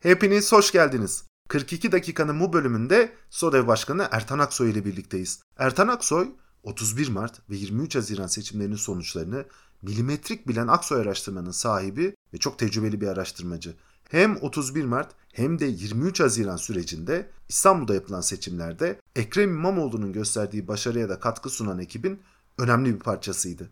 [0.00, 1.24] Hepiniz hoş geldiniz.
[1.48, 5.42] 42 dakikanın bu bölümünde SODEV Başkanı Ertan Aksoy ile birlikteyiz.
[5.58, 6.28] Ertan Aksoy
[6.62, 9.44] 31 Mart ve 23 Haziran seçimlerinin sonuçlarını
[9.82, 13.74] milimetrik bilen Aksoy araştırmanın sahibi ve çok tecrübeli bir araştırmacı.
[14.08, 21.08] Hem 31 Mart hem de 23 Haziran sürecinde İstanbul'da yapılan seçimlerde Ekrem İmamoğlu'nun gösterdiği başarıya
[21.08, 22.20] da katkı sunan ekibin
[22.58, 23.70] önemli bir parçasıydı.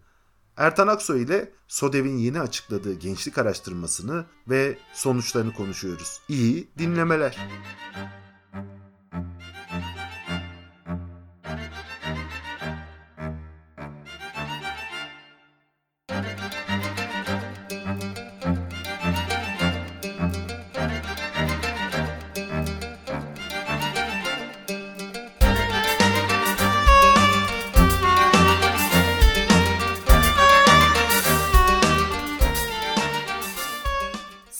[0.59, 6.21] Ertan Aksoy ile SODEV'in yeni açıkladığı gençlik araştırmasını ve sonuçlarını konuşuyoruz.
[6.29, 7.39] İyi dinlemeler.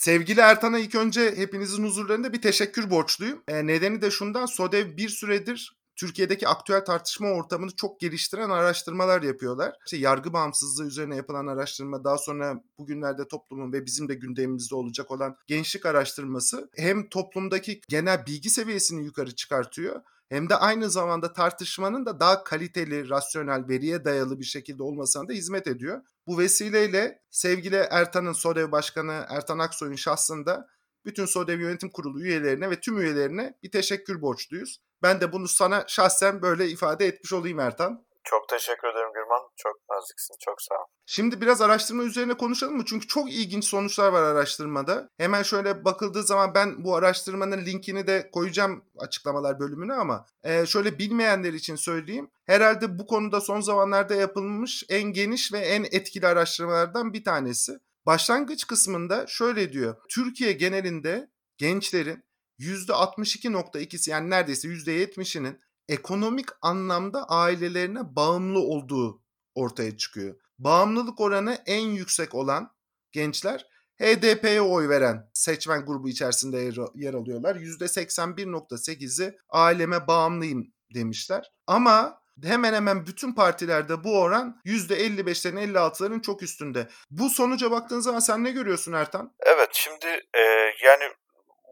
[0.09, 3.43] Sevgili Ertan'a ilk önce hepinizin huzurlarında bir teşekkür borçluyum.
[3.47, 9.75] E, nedeni de şundan SODEV bir süredir Türkiye'deki aktüel tartışma ortamını çok geliştiren araştırmalar yapıyorlar.
[9.85, 15.11] İşte yargı bağımsızlığı üzerine yapılan araştırma, daha sonra bugünlerde toplumun ve bizim de gündemimizde olacak
[15.11, 22.05] olan gençlik araştırması hem toplumdaki genel bilgi seviyesini yukarı çıkartıyor hem de aynı zamanda tartışmanın
[22.05, 26.01] da daha kaliteli, rasyonel, veriye dayalı bir şekilde olmasına da hizmet ediyor.
[26.29, 30.67] Bu vesileyle sevgili Ertan'ın SODEV Başkanı Ertan Aksoy'un şahsında
[31.05, 34.81] bütün SODEV Yönetim Kurulu üyelerine ve tüm üyelerine bir teşekkür borçluyuz.
[35.01, 38.05] Ben de bunu sana şahsen böyle ifade etmiş olayım Ertan.
[38.23, 39.41] Çok teşekkür ederim Gürman.
[39.55, 40.35] Çok naziksin.
[40.39, 40.85] Çok sağ ol.
[41.05, 42.83] Şimdi biraz araştırma üzerine konuşalım mı?
[42.85, 45.09] Çünkü çok ilginç sonuçlar var araştırmada.
[45.17, 50.99] Hemen şöyle bakıldığı zaman ben bu araştırmanın linkini de koyacağım açıklamalar bölümüne ama e, şöyle
[50.99, 52.31] bilmeyenler için söyleyeyim.
[52.45, 57.79] Herhalde bu konuda son zamanlarda yapılmış en geniş ve en etkili araştırmalardan bir tanesi.
[58.05, 59.95] Başlangıç kısmında şöyle diyor.
[60.09, 62.23] Türkiye genelinde gençlerin
[62.59, 69.23] %62.2'si yani neredeyse %70'inin ekonomik anlamda ailelerine bağımlı olduğu
[69.55, 70.35] ortaya çıkıyor.
[70.59, 72.71] Bağımlılık oranı en yüksek olan
[73.11, 73.65] gençler
[74.01, 76.57] HDP'ye oy veren seçmen grubu içerisinde
[76.95, 77.55] yer alıyorlar.
[77.55, 81.51] %81.8'i aileme bağımlıyım demişler.
[81.67, 86.87] Ama hemen hemen bütün partilerde bu oran %55'lerin 56'ların çok üstünde.
[87.11, 89.33] Bu sonuca baktığın zaman sen ne görüyorsun Ertan?
[89.39, 90.41] Evet şimdi e,
[90.85, 91.03] yani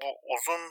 [0.02, 0.62] bu uzun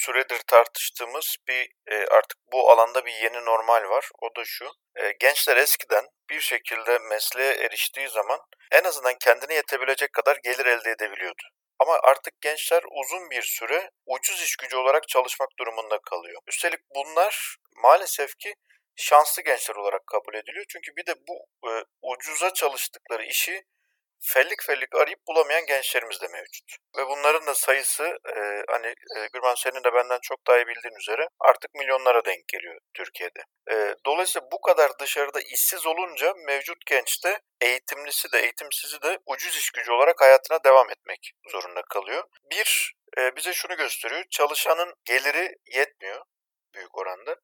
[0.00, 4.10] süredir tartıştığımız bir e, artık bu alanda bir yeni normal var.
[4.20, 4.66] O da şu.
[4.96, 8.40] E, gençler eskiden bir şekilde mesleğe eriştiği zaman
[8.72, 11.42] en azından kendine yetebilecek kadar gelir elde edebiliyordu.
[11.78, 16.42] Ama artık gençler uzun bir süre ucuz iş gücü olarak çalışmak durumunda kalıyor.
[16.46, 18.54] Üstelik bunlar maalesef ki
[18.96, 20.64] şanslı gençler olarak kabul ediliyor.
[20.68, 21.72] Çünkü bir de bu e,
[22.02, 23.64] ucuza çalıştıkları işi
[24.20, 26.76] fellik fellik arayıp bulamayan gençlerimiz de mevcut.
[26.98, 28.04] Ve bunların da sayısı
[28.36, 32.48] e, hani e, Gürman senin de benden çok daha iyi bildiğin üzere artık milyonlara denk
[32.48, 33.40] geliyor Türkiye'de.
[33.70, 39.70] E, dolayısıyla bu kadar dışarıda işsiz olunca mevcut gençte eğitimlisi de eğitimsizi de ucuz iş
[39.70, 42.24] gücü olarak hayatına devam etmek zorunda kalıyor.
[42.50, 44.24] Bir, e, bize şunu gösteriyor.
[44.30, 46.24] Çalışanın geliri yetmiyor
[46.74, 47.36] büyük oranda.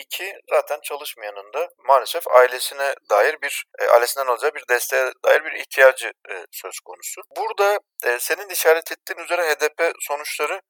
[0.00, 5.52] İki, zaten çalışmayanın da maalesef ailesine dair bir, e, ailesinden alacağı bir desteğe dair bir
[5.52, 7.20] ihtiyacı e, söz konusu.
[7.36, 10.62] Burada e, senin işaret ettiğin üzere HDP sonuçları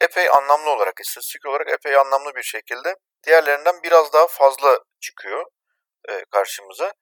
[0.00, 2.96] epey anlamlı olarak, istatistik olarak epey anlamlı bir şekilde
[3.26, 5.44] diğerlerinden biraz daha fazla çıkıyor
[6.08, 6.92] e, karşımıza.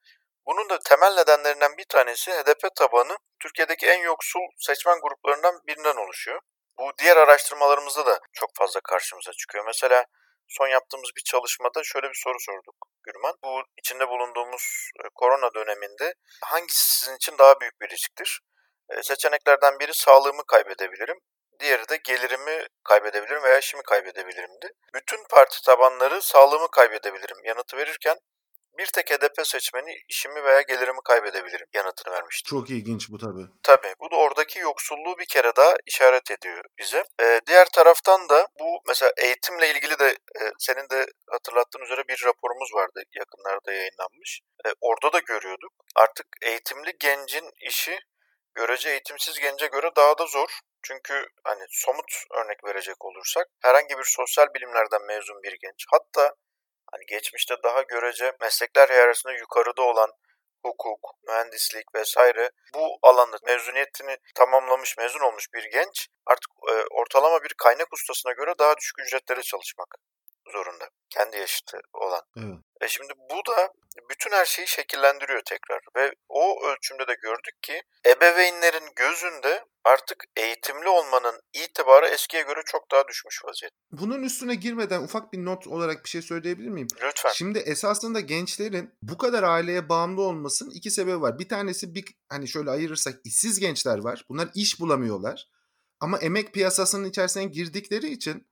[0.45, 6.41] Bunun da temel nedenlerinden bir tanesi HDP tabanı Türkiye'deki en yoksul seçmen gruplarından birinden oluşuyor.
[6.77, 9.65] Bu diğer araştırmalarımızda da çok fazla karşımıza çıkıyor.
[9.65, 10.05] Mesela
[10.47, 13.35] son yaptığımız bir çalışmada şöyle bir soru sorduk Gürman.
[13.43, 16.13] Bu içinde bulunduğumuz e, korona döneminde
[16.43, 18.41] hangisi sizin için daha büyük bir risktir?
[18.89, 21.17] E, seçeneklerden biri sağlığımı kaybedebilirim.
[21.59, 24.71] Diğeri de gelirimi kaybedebilirim veya işimi kaybedebilirimdi.
[24.93, 28.17] Bütün parti tabanları sağlığımı kaybedebilirim yanıtı verirken
[28.77, 32.49] bir tek HDP seçmeni işimi veya gelirimi kaybedebilirim yanıtını vermişti.
[32.49, 33.45] Çok ilginç bu tabii.
[33.63, 33.93] Tabii.
[33.99, 37.03] Bu da oradaki yoksulluğu bir kere daha işaret ediyor bize.
[37.21, 42.23] Ee, diğer taraftan da bu mesela eğitimle ilgili de e, senin de hatırlattığın üzere bir
[42.25, 44.41] raporumuz vardı yakınlarda yayınlanmış.
[44.65, 45.71] E, orada da görüyorduk.
[45.95, 47.99] Artık eğitimli gencin işi
[48.55, 50.59] görece eğitimsiz gence göre daha da zor.
[50.83, 56.35] Çünkü hani somut örnek verecek olursak herhangi bir sosyal bilimlerden mezun bir genç hatta
[56.91, 60.11] hani geçmişte daha görece meslekler hiyerarşisinde yukarıda olan
[60.65, 67.53] hukuk, mühendislik vesaire bu alanda mezuniyetini tamamlamış, mezun olmuş bir genç artık e, ortalama bir
[67.57, 69.95] kaynak ustasına göre daha düşük ücretlere çalışmak
[70.53, 70.89] zorunda.
[71.09, 72.21] Kendi yaşıtı olan.
[72.37, 72.57] Evet.
[72.81, 73.73] E şimdi bu da
[74.09, 80.89] bütün her şeyi şekillendiriyor tekrar ve o ölçümde de gördük ki ebeveynlerin gözünde artık eğitimli
[80.89, 83.75] olmanın itibarı eskiye göre çok daha düşmüş vaziyette.
[83.91, 86.87] Bunun üstüne girmeden ufak bir not olarak bir şey söyleyebilir miyim?
[87.01, 87.31] Lütfen.
[87.31, 91.39] Şimdi esasında gençlerin bu kadar aileye bağımlı olmasının iki sebebi var.
[91.39, 94.25] Bir tanesi bir hani şöyle ayırırsak işsiz gençler var.
[94.29, 95.49] Bunlar iş bulamıyorlar.
[95.99, 98.47] Ama emek piyasasının içerisine girdikleri için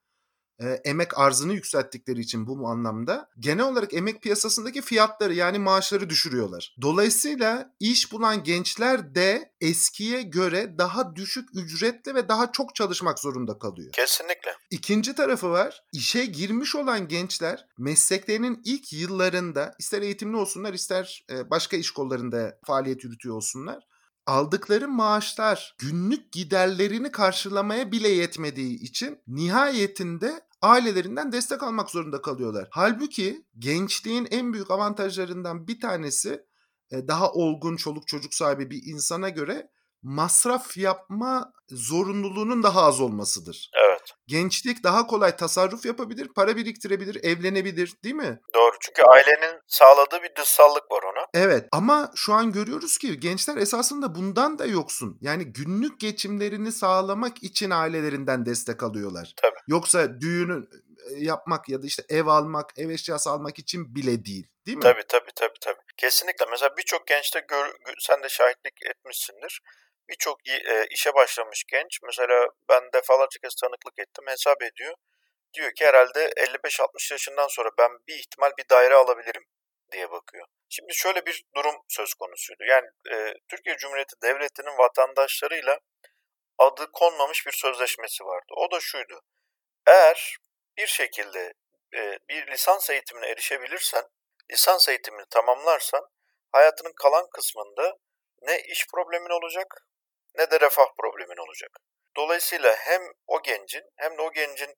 [0.60, 6.76] e, emek arzını yükselttikleri için bu anlamda genel olarak emek piyasasındaki fiyatları yani maaşları düşürüyorlar.
[6.82, 13.60] Dolayısıyla iş bulan gençler de eskiye göre daha düşük ücretle ve daha çok çalışmak zorunda
[13.60, 13.92] kalıyor.
[13.92, 14.56] Kesinlikle.
[14.72, 15.84] İkinci tarafı var.
[15.94, 23.04] İşe girmiş olan gençler mesleklerinin ilk yıllarında ister eğitimli olsunlar ister başka iş kollarında faaliyet
[23.04, 23.84] yürütüyor olsunlar
[24.26, 32.68] aldıkları maaşlar günlük giderlerini karşılamaya bile yetmediği için nihayetinde ailelerinden destek almak zorunda kalıyorlar.
[32.72, 36.46] Halbuki gençliğin en büyük avantajlarından bir tanesi
[36.92, 39.70] daha olgun çoluk çocuk sahibi bir insana göre
[40.04, 43.72] masraf yapma zorunluluğunun daha az olmasıdır.
[43.88, 44.02] Evet.
[44.28, 48.40] Gençlik daha kolay tasarruf yapabilir, para biriktirebilir, evlenebilir değil mi?
[48.56, 48.76] Doğru.
[48.82, 51.26] Çünkü ailenin sağladığı bir dışsallık var ona.
[51.34, 55.18] Evet ama şu an görüyoruz ki gençler esasında bundan da yoksun.
[55.22, 59.34] Yani günlük geçimlerini sağlamak için ailelerinden destek alıyorlar.
[59.42, 59.60] Tabii.
[59.68, 60.64] Yoksa düğünü
[61.18, 64.48] yapmak ya da işte ev almak, ev eşyası almak için bile değil.
[64.66, 64.84] Değil mi?
[64.84, 65.60] Tabii tabii tabii.
[65.62, 65.82] tabii.
[65.98, 66.46] Kesinlikle.
[66.52, 69.62] Mesela birçok gençte gör, sen de şahitlik etmişsindir
[70.10, 74.96] birçok e, işe başlamış genç mesela ben defalarca kez tanıklık ettim hesap ediyor.
[75.54, 79.44] Diyor ki herhalde 55-60 yaşından sonra ben bir ihtimal bir daire alabilirim
[79.92, 80.48] diye bakıyor.
[80.70, 82.64] Şimdi şöyle bir durum söz konusuydu.
[82.64, 85.80] Yani e, Türkiye Cumhuriyeti Devleti'nin vatandaşlarıyla
[86.58, 88.54] adı konmamış bir sözleşmesi vardı.
[88.58, 89.22] O da şuydu.
[89.88, 90.38] Eğer
[90.78, 91.54] bir şekilde
[91.96, 94.04] e, bir lisans eğitimine erişebilirsen,
[94.52, 96.08] lisans eğitimini tamamlarsan
[96.52, 97.98] hayatının kalan kısmında
[98.42, 99.88] ne iş problemin olacak
[100.38, 101.72] ne de refah problemin olacak.
[102.16, 104.76] Dolayısıyla hem o gencin hem de o gencin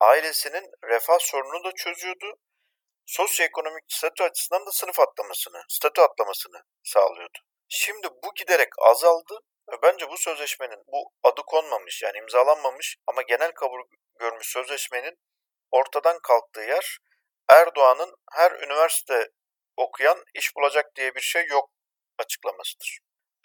[0.00, 2.34] ailesinin refah sorununu da çözüyordu.
[3.06, 7.38] Sosyoekonomik statü açısından da sınıf atlamasını, statü atlamasını sağlıyordu.
[7.68, 9.40] Şimdi bu giderek azaldı
[9.72, 13.80] ve bence bu sözleşmenin bu adı konmamış yani imzalanmamış ama genel kabul
[14.20, 15.18] görmüş sözleşmenin
[15.70, 16.98] ortadan kalktığı yer
[17.48, 19.28] Erdoğan'ın her üniversite
[19.76, 21.70] okuyan iş bulacak diye bir şey yok
[22.18, 22.98] açıklamasıdır.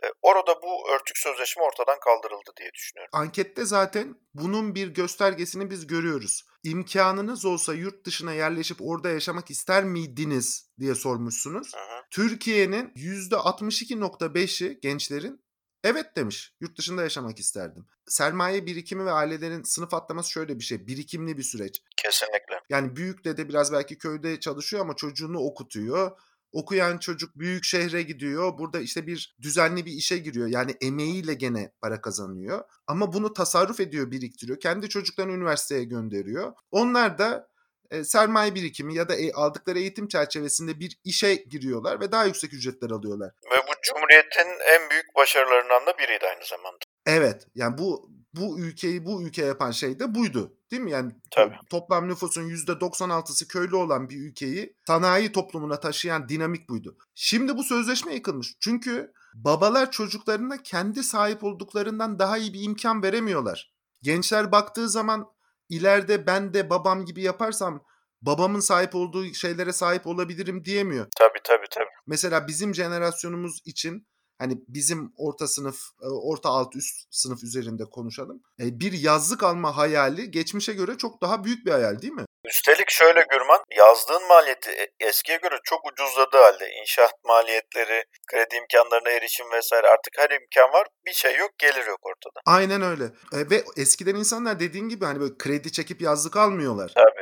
[0.04, 3.10] E, orada bu örtük sözleşme ortadan kaldırıldı diye düşünüyorum.
[3.14, 6.46] Ankette zaten bunun bir göstergesini biz görüyoruz.
[6.64, 11.72] İmkanınız olsa yurt dışına yerleşip orada yaşamak ister miydiniz diye sormuşsunuz.
[12.12, 15.46] Türkiye'nin %62.5'i gençlerin
[15.84, 16.54] evet demiş.
[16.62, 17.86] Yurt dışında yaşamak isterdim.
[18.08, 20.88] Sermaye birikimi ve ailelerin sınıf atlaması şöyle bir şey.
[20.88, 21.82] Birikimli bir süreç.
[21.98, 22.62] Kesinlikle.
[22.70, 26.12] Yani büyük dede biraz belki köyde çalışıyor ama çocuğunu okutuyor
[26.56, 28.58] okuyan çocuk büyük şehre gidiyor.
[28.58, 30.48] Burada işte bir düzenli bir işe giriyor.
[30.48, 32.64] Yani emeğiyle gene para kazanıyor.
[32.88, 34.60] Ama bunu tasarruf ediyor, biriktiriyor.
[34.60, 36.54] Kendi çocuklarını üniversiteye gönderiyor.
[36.72, 37.48] Onlar da
[37.92, 42.54] e, sermaye birikimi ya da e, aldıkları eğitim çerçevesinde bir işe giriyorlar ve daha yüksek
[42.54, 43.32] ücretler alıyorlar.
[43.52, 46.78] Ve bu Cumhuriyet'in en büyük başarılarından da biriydi aynı zamanda.
[47.06, 47.48] Evet.
[47.56, 50.58] Yani bu bu ülkeyi bu ülke yapan şey de buydu.
[50.72, 50.92] Değil mi?
[50.92, 51.56] Yani Tabii.
[51.70, 56.98] toplam nüfusun %96'sı köylü olan bir ülkeyi sanayi toplumuna taşıyan dinamik buydu.
[57.16, 58.56] Şimdi bu sözleşme yıkılmış.
[58.60, 63.74] Çünkü babalar çocuklarına kendi sahip olduklarından daha iyi bir imkan veremiyorlar.
[64.02, 65.26] Gençler baktığı zaman
[65.70, 67.84] ileride ben de babam gibi yaparsam
[68.22, 71.08] babamın sahip olduğu şeylere sahip olabilirim diyemiyor.
[71.18, 71.90] Tabii tabii tabii.
[72.08, 74.08] Mesela bizim jenerasyonumuz için
[74.40, 78.42] hani bizim orta sınıf, orta alt üst sınıf üzerinde konuşalım.
[78.60, 82.26] Bir yazlık alma hayali geçmişe göre çok daha büyük bir hayal değil mi?
[82.46, 89.10] Üstelik şöyle Gürman, yazdığın maliyeti e, eskiye göre çok ucuzladığı halde inşaat maliyetleri, kredi imkanlarına
[89.10, 90.88] erişim vesaire artık her imkan var.
[91.06, 92.42] Bir şey yok, gelir yok ortada.
[92.46, 93.04] Aynen öyle.
[93.04, 96.92] E, ve eskiden insanlar dediğin gibi hani böyle kredi çekip yazlık almıyorlar.
[96.96, 97.15] Tabii.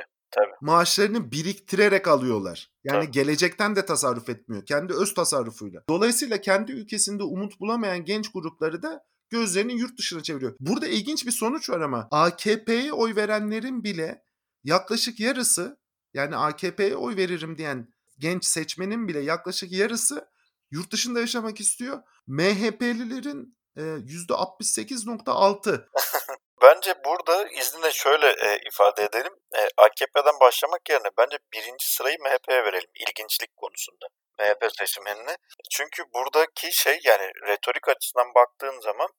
[0.63, 2.72] Maaşlarını biriktirerek alıyorlar.
[2.84, 3.12] Yani Tabii.
[3.12, 4.65] gelecekten de tasarruf etmiyor.
[4.65, 5.84] Kendi öz tasarrufuyla.
[5.89, 10.55] Dolayısıyla kendi ülkesinde umut bulamayan genç grupları da gözlerini yurt dışına çeviriyor.
[10.60, 14.24] Burada ilginç bir sonuç var ama AKP'ye oy verenlerin bile
[14.63, 15.77] yaklaşık yarısı
[16.13, 20.27] yani AKP'ye oy veririm diyen genç seçmenin bile yaklaşık yarısı
[20.72, 22.00] yurt dışında yaşamak istiyor.
[22.27, 25.86] MHP'lilerin %68.6
[26.63, 29.34] Bence burada izninle şöyle e, ifade edelim.
[29.55, 34.08] E, AKP'den başlamak yerine bence birinci sırayı MHP'ye verelim ilginçlik konusunda.
[34.39, 35.38] MHP seçmenine.
[35.72, 39.10] Çünkü buradaki şey yani retorik açısından baktığın zaman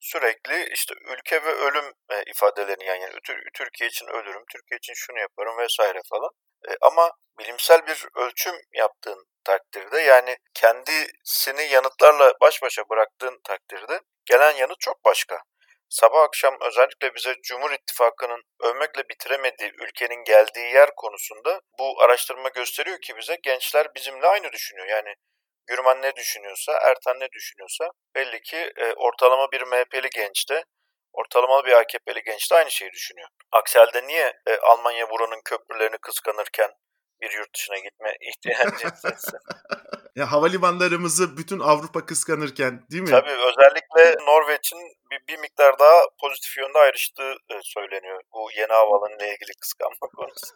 [0.00, 3.14] sürekli işte ülke ve ölüm e, ifadelerini yani, yani
[3.54, 6.30] Türkiye için ölürüm, Türkiye için şunu yaparım vesaire falan.
[6.68, 14.52] E, ama bilimsel bir ölçüm yaptığın takdirde yani kendisini yanıtlarla baş başa bıraktığın takdirde gelen
[14.52, 15.42] yanıt çok başka.
[15.88, 22.98] Sabah akşam özellikle bize Cumhur İttifakı'nın övmekle bitiremediği ülkenin geldiği yer konusunda bu araştırma gösteriyor
[23.00, 24.86] ki bize gençler bizimle aynı düşünüyor.
[24.86, 25.14] Yani
[25.66, 30.64] Gürman ne düşünüyorsa, Ertan ne düşünüyorsa belli ki e, ortalama bir MHP'li genç de
[31.12, 33.28] ortalama bir AKP'li genç de aynı şeyi düşünüyor.
[33.52, 36.70] Aksi halde niye e, Almanya buranın köprülerini kıskanırken
[37.20, 39.38] bir yurt dışına gitme ihtiyacı hissetsin?
[40.18, 43.10] Ya havalimanlarımızı bütün Avrupa kıskanırken değil mi?
[43.10, 44.78] Tabii özellikle Norveç'in
[45.10, 48.20] bir, bir miktar daha pozitif yönde ayrıştığı e, söyleniyor.
[48.32, 50.46] Bu yeni havaalanıyla ilgili kıskanma konusu.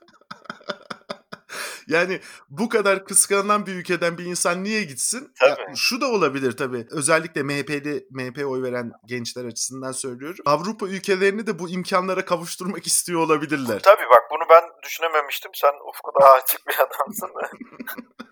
[1.86, 5.32] Yani bu kadar kıskanılan bir ülkeden bir insan niye gitsin?
[5.40, 5.60] Tabii.
[5.60, 6.86] Ya, şu da olabilir tabii.
[6.90, 10.44] Özellikle MHP'li MHP oy veren gençler açısından söylüyorum.
[10.46, 13.80] Avrupa ülkelerini de bu imkanlara kavuşturmak istiyor olabilirler.
[13.82, 15.50] Tabii bak bunu ben düşünememiştim.
[15.54, 17.30] Sen ufku daha açık bir adamsın.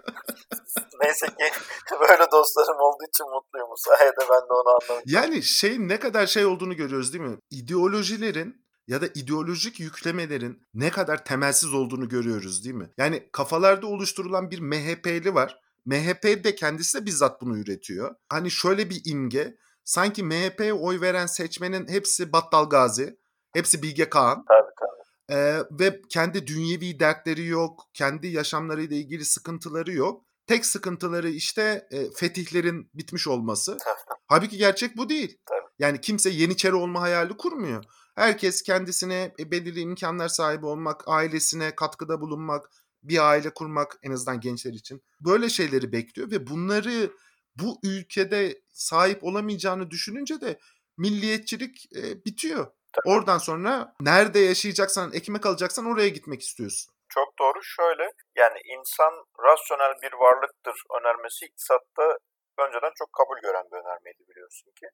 [1.03, 1.45] Neyse ki
[2.01, 3.69] böyle dostlarım olduğu için mutluyum.
[3.71, 5.03] Bu sayede ben de onu anladım.
[5.07, 7.39] Yani şey ne kadar şey olduğunu görüyoruz değil mi?
[7.51, 12.91] İdeolojilerin ya da ideolojik yüklemelerin ne kadar temelsiz olduğunu görüyoruz değil mi?
[12.99, 15.61] Yani kafalarda oluşturulan bir MHP'li var.
[15.85, 18.15] MHP de kendisi de bizzat bunu üretiyor.
[18.29, 19.57] Hani şöyle bir imge.
[19.85, 23.19] Sanki MHP'ye oy veren seçmenin hepsi Battal Gazi.
[23.53, 24.45] Hepsi Bilge Kağan.
[24.49, 25.39] Tabii tabii.
[25.39, 27.81] Ee, ve kendi dünyevi dertleri yok.
[27.95, 30.25] Kendi yaşamlarıyla ilgili sıkıntıları yok.
[30.51, 33.79] Tek sıkıntıları işte e, fetihlerin bitmiş olması.
[34.27, 35.39] Halbuki gerçek bu değil.
[35.47, 35.69] Tabii.
[35.79, 37.85] Yani kimse Yeniçeri olma hayali kurmuyor.
[38.15, 42.71] Herkes kendisine e, belirli imkanlar sahibi olmak, ailesine katkıda bulunmak,
[43.03, 45.03] bir aile kurmak en azından gençler için.
[45.21, 47.13] Böyle şeyleri bekliyor ve bunları
[47.57, 50.59] bu ülkede sahip olamayacağını düşününce de
[50.97, 52.67] milliyetçilik e, bitiyor.
[52.93, 53.15] Tabii.
[53.15, 56.93] Oradan sonra nerede yaşayacaksan, ekmek alacaksan oraya gitmek istiyorsun.
[57.09, 57.63] Çok doğru.
[57.63, 59.13] Şöyle yani insan
[59.47, 62.19] rasyonel bir varlıktır önermesi iktisatta
[62.59, 64.87] önceden çok kabul gören bir önermeydi biliyorsun ki.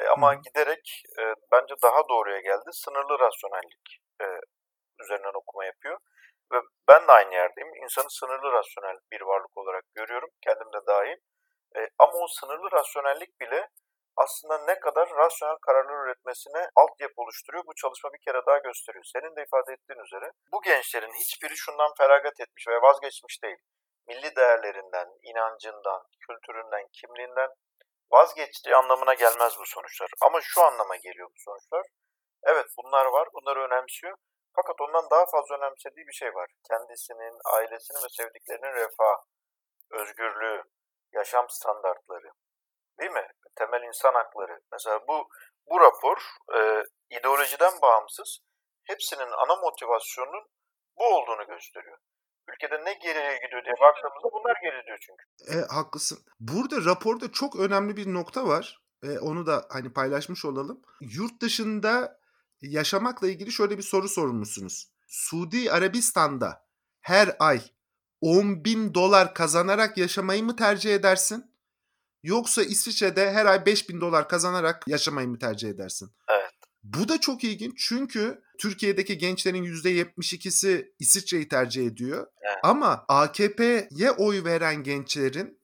[0.00, 0.40] E, ama Hı.
[0.46, 2.68] giderek e, bence daha doğruya geldi.
[2.72, 3.86] Sınırlı rasyonellik
[4.22, 4.26] e,
[5.02, 5.98] üzerinden okuma yapıyor.
[6.52, 7.74] Ve ben de aynı yerdeyim.
[7.82, 10.30] İnsanı sınırlı rasyonel bir varlık olarak görüyorum.
[10.44, 11.18] Kendim de dahil.
[11.76, 13.68] E, ama o sınırlı rasyonellik bile
[14.16, 17.64] aslında ne kadar rasyonel kararlar üretmesine altyapı oluşturuyor.
[17.66, 19.04] Bu çalışma bir kere daha gösteriyor.
[19.04, 23.58] Senin de ifade ettiğin üzere bu gençlerin hiçbiri şundan feragat etmiş ve vazgeçmiş değil.
[24.08, 27.50] Milli değerlerinden, inancından, kültüründen, kimliğinden
[28.10, 30.10] vazgeçtiği anlamına gelmez bu sonuçlar.
[30.22, 31.86] Ama şu anlama geliyor bu sonuçlar.
[32.42, 34.16] Evet bunlar var, bunları önemsiyor.
[34.56, 36.50] Fakat ondan daha fazla önemsediği bir şey var.
[36.68, 39.16] Kendisinin, ailesinin ve sevdiklerinin refah,
[39.90, 40.62] özgürlüğü,
[41.12, 42.30] yaşam standartları.
[43.00, 43.26] Değil mi?
[43.58, 44.60] Temel insan hakları.
[44.72, 45.28] Mesela bu
[45.70, 46.16] bu rapor
[46.56, 46.58] e,
[47.18, 48.38] ideolojiden bağımsız
[48.84, 50.44] hepsinin ana motivasyonunun
[50.98, 51.98] bu olduğunu gösteriyor.
[52.48, 55.24] Ülkede ne geriye gidiyor diye baktığımızda bunlar geri gidiyor çünkü.
[55.58, 56.18] E, haklısın.
[56.40, 58.80] Burada raporda çok önemli bir nokta var.
[59.02, 60.82] E, onu da hani paylaşmış olalım.
[61.00, 62.20] Yurt dışında
[62.60, 64.90] yaşamakla ilgili şöyle bir soru sormuşsunuz.
[65.08, 66.66] Suudi Arabistan'da
[67.00, 67.60] her ay
[68.20, 71.49] 10 bin dolar kazanarak yaşamayı mı tercih edersin?
[72.22, 76.10] Yoksa İsviçre'de her ay 5 bin dolar kazanarak yaşamayı mı tercih edersin?
[76.28, 76.50] Evet.
[76.82, 82.26] Bu da çok ilginç çünkü Türkiye'deki gençlerin %72'si İsviçre'yi tercih ediyor.
[82.40, 82.58] Evet.
[82.62, 85.60] Ama AKP'ye oy veren gençlerin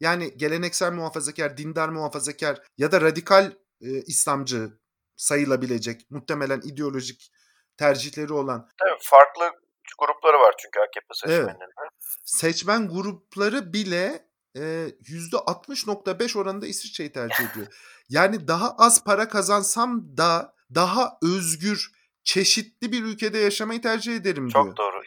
[0.00, 4.70] yani geleneksel muhafazakar, dindar muhafazakar ya da radikal e, İslamcı
[5.16, 7.32] sayılabilecek muhtemelen ideolojik
[7.76, 8.68] tercihleri olan.
[8.78, 9.50] Tabii farklı
[9.98, 11.60] grupları var çünkü AKP seçmenlerinin.
[11.60, 11.92] Evet.
[12.24, 14.25] Seçmen grupları bile
[14.56, 17.66] %60.5 oranında İsviçre'yi tercih ediyor.
[18.08, 21.90] yani daha az para kazansam da daha özgür,
[22.24, 24.76] çeşitli bir ülkede yaşamayı tercih ederim Çok diyor.
[24.76, 25.02] Çok doğru.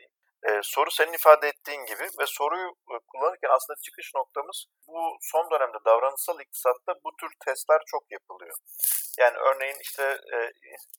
[0.47, 5.51] Ee, soru senin ifade ettiğin gibi ve soruyu e, kullanırken aslında çıkış noktamız bu son
[5.51, 8.55] dönemde davranışsal iktisatta bu tür testler çok yapılıyor.
[9.19, 10.03] Yani örneğin işte
[10.35, 10.37] e,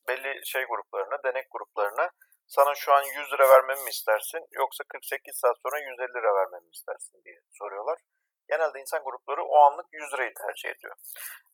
[0.09, 2.11] belli şey gruplarına, denek gruplarına
[2.47, 6.65] sana şu an 100 lira vermemi mi istersin yoksa 48 saat sonra 150 lira vermemi
[6.67, 7.99] mi istersin diye soruyorlar
[8.51, 10.95] genelde insan grupları o anlık 100 lirayı tercih ediyor.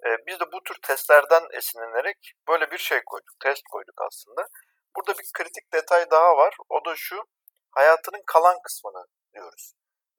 [0.07, 4.43] E, biz de bu tür testlerden esinlenerek böyle bir şey koyduk, test koyduk aslında.
[4.97, 6.57] Burada bir kritik detay daha var.
[6.69, 7.25] O da şu,
[7.71, 9.73] hayatının kalan kısmını diyoruz.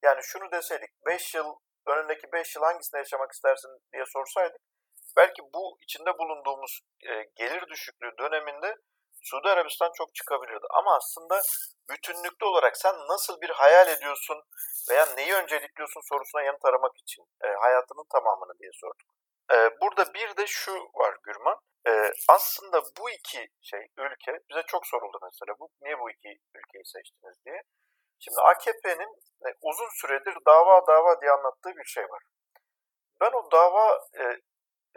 [0.04, 1.56] Yani şunu deseydik, 5 yıl,
[1.88, 4.62] önündeki 5 yıl hangisinde yaşamak istersin diye sorsaydık,
[5.18, 6.80] belki bu içinde bulunduğumuz
[7.10, 8.76] e, gelir düşüklüğü döneminde
[9.22, 10.66] Suudi Arabistan çok çıkabilirdi.
[10.70, 11.42] Ama aslında
[11.90, 14.44] bütünlüklü olarak sen nasıl bir hayal ediyorsun
[14.90, 19.08] veya neyi öncelikliyorsun sorusuna yanıt aramak için e, hayatının tamamını diye sorduk.
[19.52, 21.58] E, burada bir de şu var Gürman.
[21.88, 25.60] E, aslında bu iki şey ülke bize çok soruldu mesela.
[25.60, 27.62] Bu niye bu iki ülkeyi seçtiniz diye.
[28.20, 29.12] Şimdi AKP'nin
[29.46, 32.24] e, uzun süredir dava dava diye anlattığı bir şey var.
[33.22, 34.24] Ben o dava e,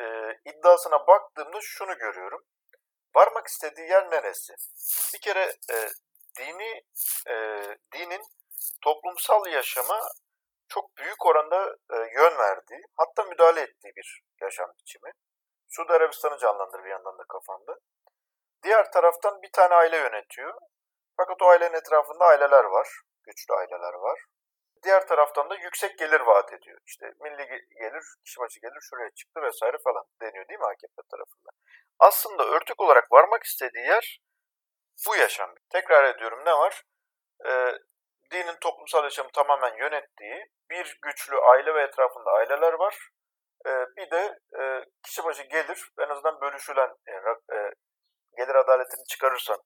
[0.02, 0.04] e,
[0.44, 2.42] iddiasına baktığımda şunu görüyorum.
[3.16, 4.54] Varmak istediği yer neresi?
[5.14, 5.76] Bir kere e,
[6.38, 6.82] dini
[7.28, 7.36] e,
[7.92, 8.22] dinin
[8.84, 10.00] toplumsal yaşama
[10.68, 15.10] çok büyük oranda e, yön verdiği, hatta müdahale ettiği bir yaşam biçimi.
[15.68, 17.76] Suudi Arabistan'ı canlandır bir yandan da kafanda.
[18.62, 20.54] Diğer taraftan bir tane aile yönetiyor.
[21.16, 23.00] Fakat o ailenin etrafında aileler var.
[23.24, 24.24] Güçlü aileler var.
[24.82, 26.78] Diğer taraftan da yüksek gelir vaat ediyor.
[26.86, 27.46] İşte milli
[27.80, 31.50] gelir, kişi başı gelir şuraya çıktı vesaire falan deniyor değil mi AKP tarafında?
[31.98, 34.20] Aslında örtük olarak varmak istediği yer
[35.08, 35.54] bu yaşam.
[35.70, 36.82] Tekrar ediyorum ne var?
[37.46, 37.72] Ee,
[38.32, 43.08] dinin toplumsal yaşamı tamamen yönettiği bir güçlü aile ve etrafında aileler var.
[43.66, 47.12] Ee, bir de e, kişi başı gelir en azından bölüşülen e,
[47.56, 47.70] e,
[48.36, 49.58] gelir adaletini çıkarırsan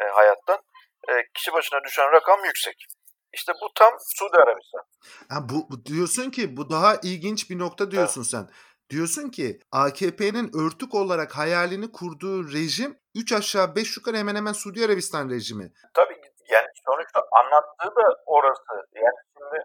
[0.00, 0.60] e, hayattan
[1.08, 2.86] e, kişi başına düşen rakam yüksek.
[3.32, 4.82] İşte bu tam Suudi Arabistan.
[5.30, 8.30] Ha, bu, bu diyorsun ki bu daha ilginç bir nokta diyorsun evet.
[8.30, 8.48] sen.
[8.90, 14.84] Diyorsun ki AKP'nin örtük olarak hayalini kurduğu rejim 3 aşağı 5 yukarı hemen hemen Suudi
[14.84, 15.72] Arabistan rejimi.
[15.94, 16.20] Tabii
[16.54, 18.74] yani sonuçta anlattığı da orası.
[18.94, 19.58] Yani şimdi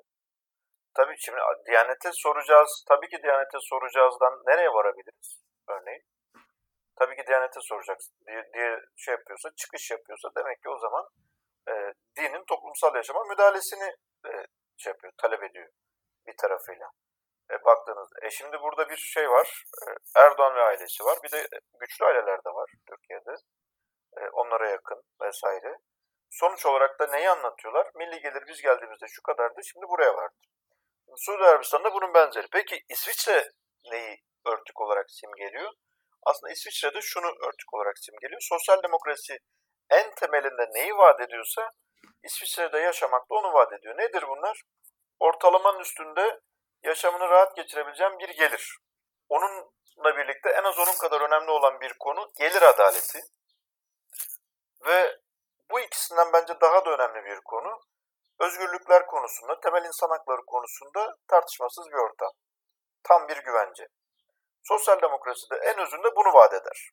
[0.93, 2.86] tabii şimdi Diyanet'e soracağız.
[2.89, 6.03] Tabii ki Diyanet'e soracağızdan nereye varabiliriz örneğin?
[7.00, 11.03] Tabii ki Diyanet'e soracaksın diye, diye şey yapıyorsa, çıkış yapıyorsa demek ki o zaman
[12.17, 13.89] dinin toplumsal yaşama müdahalesini
[14.25, 14.32] e,
[14.77, 15.70] şey yapıyor, talep ediyor
[16.27, 16.88] bir tarafıyla.
[17.51, 18.15] E, baktığınızda.
[18.22, 19.63] E şimdi burada bir şey var.
[19.82, 19.86] E,
[20.20, 21.17] Erdoğan ve ailesi var.
[21.24, 21.48] Bir de
[21.79, 23.36] güçlü aileler de var Türkiye'de.
[24.17, 25.77] E, onlara yakın vesaire.
[26.32, 27.91] Sonuç olarak da neyi anlatıyorlar?
[27.96, 30.36] Milli gelir biz geldiğimizde şu kadardı, şimdi buraya vardı.
[31.17, 32.48] Suudi Arabistan'da bunun benzeri.
[32.51, 33.51] Peki İsviçre
[33.91, 35.72] neyi örtük olarak simgeliyor?
[36.25, 38.41] Aslında İsviçre'de şunu örtük olarak simgeliyor.
[38.41, 39.38] Sosyal demokrasi
[39.89, 41.70] en temelinde neyi vaat ediyorsa
[42.24, 43.98] İsviçre'de yaşamak da onu vaat ediyor.
[43.98, 44.62] Nedir bunlar?
[45.19, 46.39] Ortalamanın üstünde
[46.83, 48.77] yaşamını rahat geçirebileceğim bir gelir.
[49.29, 53.19] Onunla birlikte en az onun kadar önemli olan bir konu gelir adaleti.
[54.86, 55.17] Ve
[55.72, 57.79] bu ikisinden bence daha da önemli bir konu
[58.39, 62.32] özgürlükler konusunda, temel insan hakları konusunda tartışmasız bir ortam.
[63.04, 63.88] Tam bir güvence.
[64.63, 66.89] Sosyal demokrasi de en özünde bunu vaat eder.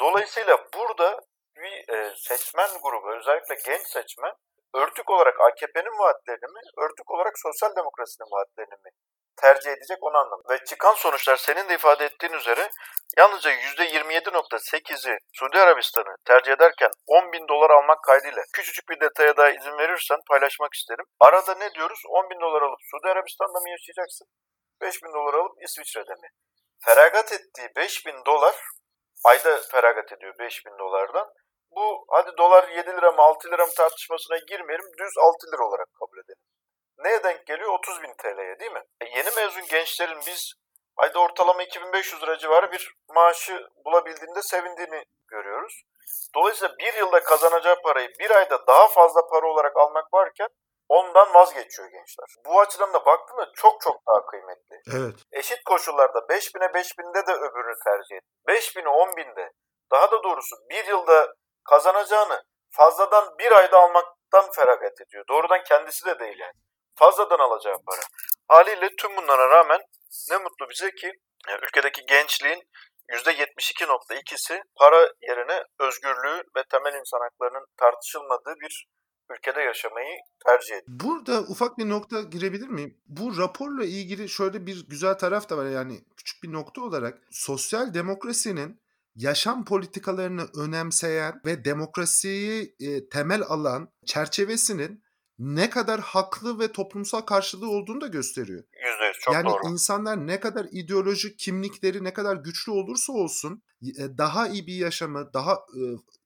[0.00, 1.20] Dolayısıyla burada
[1.56, 4.34] bir e, seçmen grubu, özellikle genç seçmen,
[4.74, 8.90] örtük olarak AKP'nin vaatlerini mi, örtük olarak sosyal demokrasinin vaatlerini mi
[9.36, 10.50] tercih edecek onu anlamadım.
[10.50, 12.70] Ve çıkan sonuçlar senin de ifade ettiğin üzere
[13.18, 19.50] yalnızca %27.8'i Suudi Arabistan'ı tercih ederken 10 bin dolar almak kaydıyla küçücük bir detaya daha
[19.50, 21.04] izin verirsen paylaşmak isterim.
[21.20, 22.02] Arada ne diyoruz?
[22.08, 24.26] 10 bin dolar alıp Suudi Arabistan'da mı yaşayacaksın?
[24.80, 26.28] 5 bin dolar alıp İsviçre'de mi?
[26.84, 28.54] Feragat ettiği 5 bin dolar
[29.24, 31.26] ayda feragat ediyor 5 bin dolardan.
[31.76, 35.88] Bu hadi dolar 7 lira mı 6 lira mı tartışmasına girmeyelim düz 6 lira olarak
[35.94, 36.42] kabul edelim
[37.04, 37.72] neye denk geliyor?
[37.72, 38.82] 30 bin TL'ye değil mi?
[39.00, 40.52] E yeni mezun gençlerin biz
[40.96, 45.82] ayda ortalama 2500 lira civarı bir maaşı bulabildiğinde sevindiğini görüyoruz.
[46.34, 50.48] Dolayısıyla bir yılda kazanacağı parayı bir ayda daha fazla para olarak almak varken
[50.88, 52.26] ondan vazgeçiyor gençler.
[52.46, 54.82] Bu açıdan da baktığında çok çok daha kıymetli.
[54.96, 55.14] Evet.
[55.32, 58.24] Eşit koşullarda 5000'e 5000'de de öbürünü tercih et.
[58.48, 59.52] 5000'e 10.000'de
[59.90, 65.24] daha da doğrusu bir yılda kazanacağını fazladan bir ayda almaktan feragat ediyor.
[65.28, 66.54] Doğrudan kendisi de değil yani
[66.94, 68.00] fazladan alacağı para.
[68.48, 69.80] Haliyle tüm bunlara rağmen
[70.30, 71.12] ne mutlu bize ki
[71.48, 72.62] yani ülkedeki gençliğin
[73.08, 78.86] %72.2'si para yerine özgürlüğü ve temel insan haklarının tartışılmadığı bir
[79.30, 81.00] ülkede yaşamayı tercih ediyor.
[81.04, 83.00] Burada ufak bir nokta girebilir miyim?
[83.06, 87.94] Bu raporla ilgili şöyle bir güzel taraf da var yani küçük bir nokta olarak sosyal
[87.94, 88.82] demokrasinin
[89.14, 95.02] yaşam politikalarını önemseyen ve demokrasiyi e, temel alan çerçevesinin
[95.38, 98.64] ne kadar haklı ve toplumsal karşılığı olduğunu da gösteriyor.
[98.64, 99.72] %100 çok yani doğru.
[99.72, 105.30] insanlar ne kadar ideolojik kimlikleri ne kadar güçlü olursa olsun e, daha iyi bir yaşamı,
[105.34, 105.80] daha e,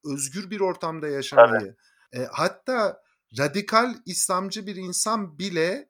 [0.04, 1.76] özgür bir ortamda yaşamayı,
[2.12, 3.02] e, hatta
[3.38, 5.88] radikal İslamcı bir insan bile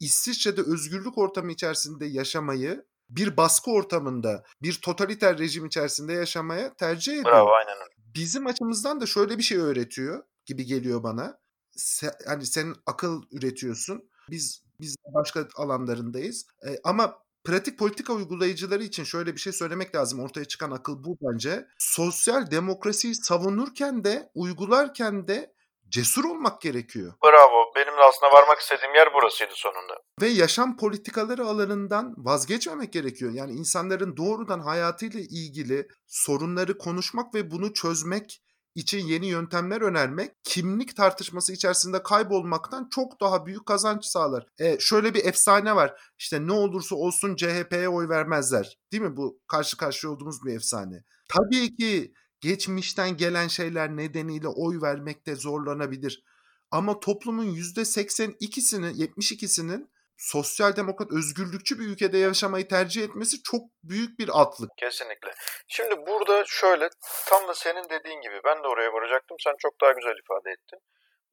[0.00, 7.24] İsviçre'de özgürlük ortamı içerisinde yaşamayı, bir baskı ortamında, bir totaliter rejim içerisinde yaşamaya tercih ediyor.
[7.24, 7.76] Bravo, aynen
[8.14, 11.38] Bizim açımızdan da şöyle bir şey öğretiyor gibi geliyor bana
[11.76, 14.10] se, hani sen akıl üretiyorsun.
[14.30, 16.46] Biz biz başka alanlarındayız.
[16.68, 20.20] E, ama pratik politika uygulayıcıları için şöyle bir şey söylemek lazım.
[20.20, 21.66] Ortaya çıkan akıl bu bence.
[21.78, 25.55] Sosyal demokrasiyi savunurken de uygularken de
[25.88, 27.12] cesur olmak gerekiyor.
[27.24, 27.72] Bravo.
[27.76, 29.94] Benim de aslında varmak istediğim yer burasıydı sonunda.
[30.22, 33.32] Ve yaşam politikaları alanından vazgeçmemek gerekiyor.
[33.32, 38.42] Yani insanların doğrudan hayatıyla ilgili sorunları konuşmak ve bunu çözmek
[38.76, 44.46] için yeni yöntemler önermek kimlik tartışması içerisinde kaybolmaktan çok daha büyük kazanç sağlar.
[44.58, 45.94] E, şöyle bir efsane var.
[46.18, 48.78] İşte ne olursa olsun CHP'ye oy vermezler.
[48.92, 49.16] Değil mi?
[49.16, 51.04] Bu karşı karşıya olduğumuz bir efsane.
[51.28, 52.12] Tabii ki
[52.46, 56.24] geçmişten gelen şeyler nedeniyle oy vermekte zorlanabilir.
[56.70, 64.28] Ama toplumun %82'sinin, 72'sinin sosyal demokrat, özgürlükçü bir ülkede yaşamayı tercih etmesi çok büyük bir
[64.40, 64.70] atlık.
[64.76, 65.30] Kesinlikle.
[65.68, 66.88] Şimdi burada şöyle
[67.28, 69.36] tam da senin dediğin gibi ben de oraya varacaktım.
[69.44, 70.80] Sen çok daha güzel ifade ettin.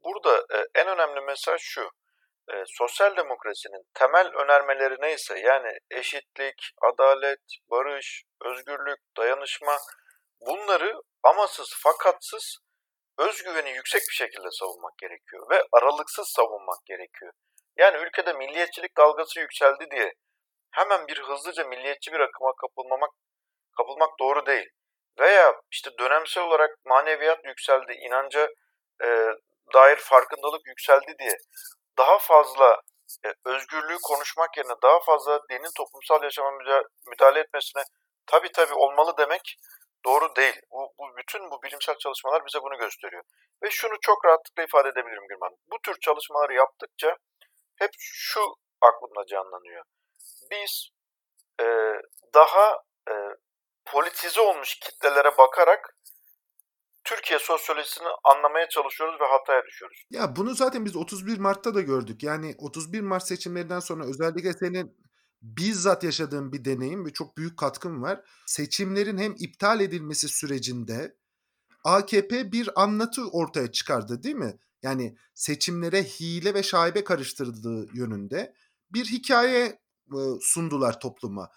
[0.03, 1.89] Burada e, en önemli mesaj şu.
[2.53, 9.77] E, sosyal demokrasinin temel önermeleri neyse yani eşitlik, adalet, barış, özgürlük, dayanışma
[10.45, 12.57] bunları amasız fakatsız
[13.17, 17.33] özgüveni yüksek bir şekilde savunmak gerekiyor ve aralıksız savunmak gerekiyor.
[17.77, 20.13] Yani ülkede milliyetçilik dalgası yükseldi diye
[20.71, 23.09] hemen bir hızlıca milliyetçi bir akıma kapılmamak
[23.77, 24.69] kapılmak doğru değil.
[25.19, 28.47] Veya işte dönemsel olarak maneviyat yükseldi, inanca
[29.03, 29.07] e,
[29.73, 31.37] dair farkındalık yükseldi diye
[31.97, 32.81] daha fazla
[33.25, 36.51] e, özgürlüğü konuşmak yerine daha fazla dinin toplumsal yaşama
[37.07, 37.83] müdahale etmesine
[38.25, 39.57] tabi tabi olmalı demek
[40.05, 40.61] doğru değil.
[40.71, 43.23] Bu, bu bütün bu bilimsel çalışmalar bize bunu gösteriyor.
[43.63, 45.55] Ve şunu çok rahatlıkla ifade edebilirim Gürman.
[45.71, 47.17] Bu tür çalışmaları yaptıkça
[47.75, 48.41] hep şu
[48.81, 49.83] aklımda canlanıyor.
[50.51, 50.89] Biz
[51.61, 51.65] e,
[52.33, 52.77] daha
[53.09, 53.13] e,
[53.85, 55.95] politize olmuş kitlelere bakarak
[57.03, 60.05] Türkiye sosyolojisini anlamaya çalışıyoruz ve hataya düşüyoruz.
[60.09, 62.23] Ya bunu zaten biz 31 Mart'ta da gördük.
[62.23, 64.97] Yani 31 Mart seçimlerinden sonra özellikle senin
[65.43, 68.21] bizzat yaşadığım bir deneyim ve çok büyük katkım var.
[68.45, 71.17] Seçimlerin hem iptal edilmesi sürecinde
[71.83, 74.57] AKP bir anlatı ortaya çıkardı değil mi?
[74.83, 78.53] Yani seçimlere hile ve şaibe karıştırdığı yönünde
[78.93, 79.79] bir hikaye
[80.41, 81.49] sundular topluma.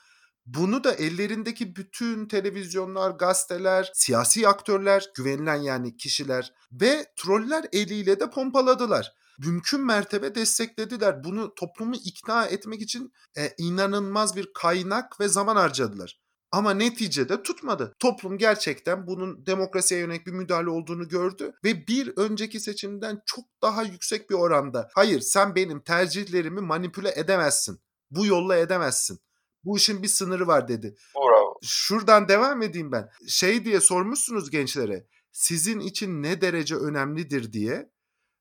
[0.46, 8.30] Bunu da ellerindeki bütün televizyonlar, gazeteler, siyasi aktörler, güvenilen yani kişiler ve troller eliyle de
[8.30, 11.24] pompaladılar mümkün mertebe desteklediler.
[11.24, 16.20] Bunu toplumu ikna etmek için e, inanılmaz bir kaynak ve zaman harcadılar.
[16.52, 17.96] Ama neticede tutmadı.
[17.98, 23.82] Toplum gerçekten bunun demokrasiye yönelik bir müdahale olduğunu gördü ve bir önceki seçimden çok daha
[23.82, 27.80] yüksek bir oranda hayır sen benim tercihlerimi manipüle edemezsin.
[28.10, 29.20] Bu yolla edemezsin.
[29.64, 30.94] Bu işin bir sınırı var dedi.
[31.16, 31.54] Bravo.
[31.62, 33.10] Şuradan devam edeyim ben.
[33.28, 35.06] Şey diye sormuşsunuz gençlere.
[35.32, 37.90] Sizin için ne derece önemlidir diye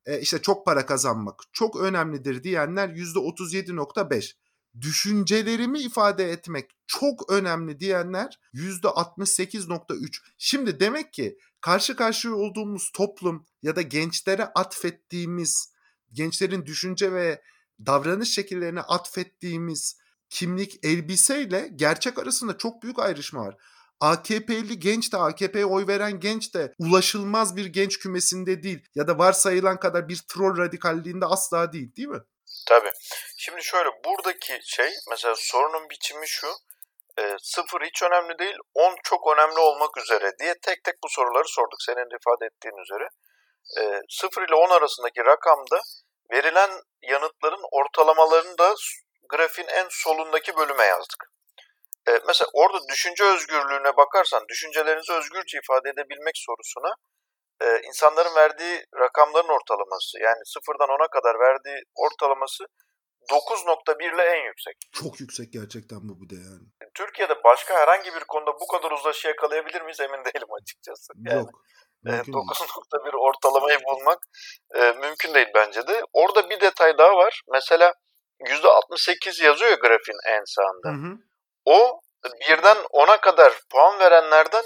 [0.06, 4.34] e, işte çok para kazanmak çok önemlidir diyenler %37.5.
[4.82, 10.18] Düşüncelerimi ifade etmek çok önemli diyenler %68.3.
[10.38, 15.74] Şimdi demek ki karşı karşıya olduğumuz toplum ya da gençlere atfettiğimiz,
[16.12, 17.42] gençlerin düşünce ve
[17.86, 19.98] davranış şekillerine atfettiğimiz
[20.30, 23.56] kimlik elbiseyle gerçek arasında çok büyük ayrışma var.
[24.02, 29.18] AKP'li genç de AKP'ye oy veren genç de ulaşılmaz bir genç kümesinde değil ya da
[29.18, 32.22] varsayılan kadar bir troll radikalliğinde asla değil değil mi?
[32.68, 32.92] Tabii.
[33.38, 36.48] Şimdi şöyle buradaki şey mesela sorunun biçimi şu
[37.20, 41.48] e, sıfır hiç önemli değil 10 çok önemli olmak üzere diye tek tek bu soruları
[41.48, 43.08] sorduk senin ifade ettiğin üzere.
[43.80, 45.80] E, 0 ile 10 arasındaki rakamda
[46.32, 48.76] verilen yanıtların ortalamalarını da
[49.30, 51.35] grafiğin en solundaki bölüme yazdık.
[52.10, 56.92] E, mesela orada düşünce özgürlüğüne bakarsan, düşüncelerinizi özgürce ifade edebilmek sorusuna
[57.62, 62.66] e, insanların verdiği rakamların ortalaması yani sıfırdan 10'a kadar verdiği ortalaması
[63.32, 64.76] 9.1 ile en yüksek.
[64.92, 66.66] Çok yüksek gerçekten bu bir de yani.
[66.94, 71.14] Türkiye'de başka herhangi bir konuda bu kadar uzlaşı yakalayabilir miyiz emin değilim açıkçası.
[71.26, 71.50] Yani, Yok.
[72.06, 74.20] 9.1 e, ortalamayı bulmak
[74.76, 76.02] e, mümkün değil bence de.
[76.14, 77.42] Orada bir detay daha var.
[77.52, 77.94] Mesela
[78.40, 80.90] %68 yazıyor ya grafiğin en sağında.
[80.90, 81.18] Hı hı.
[81.66, 82.00] O
[82.50, 84.64] birden 10'a kadar puan verenlerden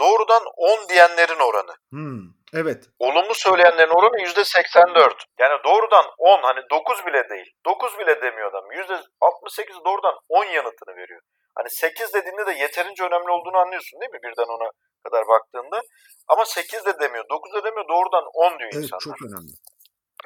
[0.00, 1.74] doğrudan 10 diyenlerin oranı.
[1.90, 2.22] Hmm,
[2.54, 2.84] evet.
[2.98, 5.24] Olumlu söyleyenlerin oranı %84.
[5.38, 7.50] Yani doğrudan 10 hani 9 bile değil.
[7.64, 8.64] 9 bile demiyor adam.
[8.72, 11.20] %68 doğrudan 10 yanıtını veriyor.
[11.54, 14.22] Hani 8 dediğinde de yeterince önemli olduğunu anlıyorsun değil mi?
[14.22, 14.70] Birden 10'a
[15.04, 15.80] kadar baktığında.
[16.28, 19.00] Ama 8 de demiyor, 9 de demiyor, doğrudan 10 diyor evet, insanlar.
[19.00, 19.52] çok önemli.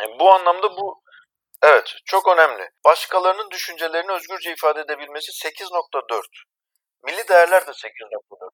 [0.00, 1.03] Yani bu anlamda bu
[1.62, 2.70] Evet, çok önemli.
[2.84, 6.22] Başkalarının düşüncelerini özgürce ifade edebilmesi 8.4.
[7.04, 8.50] Milli değerler de 8.4.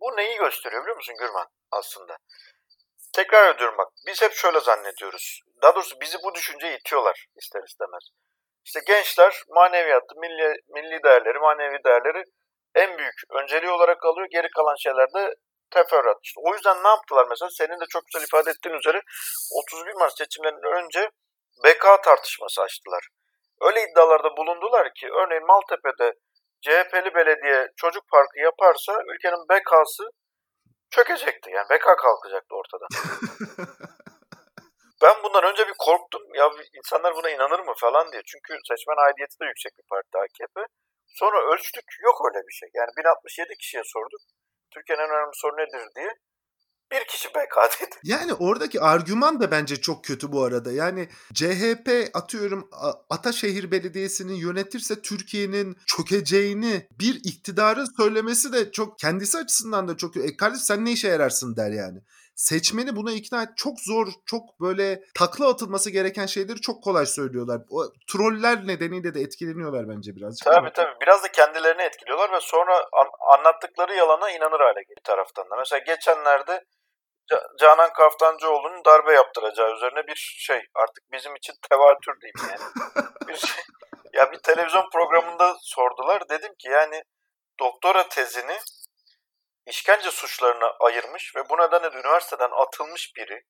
[0.00, 2.16] Bu neyi gösteriyor biliyor musun Gürman aslında?
[3.12, 5.40] Tekrar ediyorum bak, biz hep şöyle zannediyoruz.
[5.62, 8.02] Daha doğrusu bizi bu düşünceye itiyorlar ister istemez.
[8.64, 12.22] İşte gençler maneviyatı, milli, milli değerleri, manevi değerleri
[12.74, 14.28] en büyük önceliği olarak alıyor.
[14.30, 15.34] Geri kalan şeyler de
[15.70, 16.18] teferruat.
[16.22, 17.50] İşte o yüzden ne yaptılar mesela?
[17.50, 19.00] Senin de çok güzel ifade ettiğin üzere
[19.62, 21.10] 31 Mart seçimlerinden önce
[21.64, 23.08] BK tartışması açtılar.
[23.60, 26.12] Öyle iddialarda bulundular ki örneğin Maltepe'de
[26.64, 30.04] CHP'li belediye çocuk parkı yaparsa ülkenin BK'sı
[30.90, 31.50] çökecekti.
[31.50, 32.88] Yani BK kalkacaktı ortadan.
[35.02, 36.22] ben bundan önce bir korktum.
[36.34, 38.22] Ya insanlar buna inanır mı falan diye.
[38.26, 40.56] Çünkü seçmen aidiyeti de yüksek bir parti AKP.
[41.20, 42.68] Sonra ölçtük yok öyle bir şey.
[42.74, 44.20] Yani 1067 kişiye sorduk.
[44.74, 46.12] Türkiye'nin en önemli sorunu nedir diye.
[46.92, 47.94] Bir kişi BK dedi.
[48.04, 50.72] Yani oradaki argüman da bence çok kötü bu arada.
[50.72, 52.68] Yani CHP atıyorum
[53.10, 60.36] Ataşehir Belediyesi'ni yönetirse Türkiye'nin çökeceğini bir iktidarın söylemesi de çok kendisi açısından da çok e
[60.36, 62.00] kardeş sen ne işe yararsın der yani
[62.34, 67.60] seçmeni buna ikna et çok zor, çok böyle takla atılması gereken şeyleri çok kolay söylüyorlar.
[67.70, 70.44] O troller nedeniyle de etkileniyorlar bence birazcık.
[70.44, 71.00] Tabii tabii.
[71.02, 75.56] Biraz da kendilerini etkiliyorlar ve sonra an- anlattıkları yalana inanır hale geliyor taraftan da.
[75.56, 76.64] Mesela geçenlerde
[77.60, 83.06] Canan Kaftancıoğlu'nun darbe yaptıracağı üzerine bir şey artık bizim için tevatür diyeyim yani.
[83.28, 83.64] bir şey.
[84.12, 86.28] Ya bir televizyon programında sordular.
[86.30, 87.02] Dedim ki yani
[87.60, 88.58] doktora tezini
[89.66, 93.44] işkence suçlarına ayırmış ve bu nedenle üniversiteden atılmış biri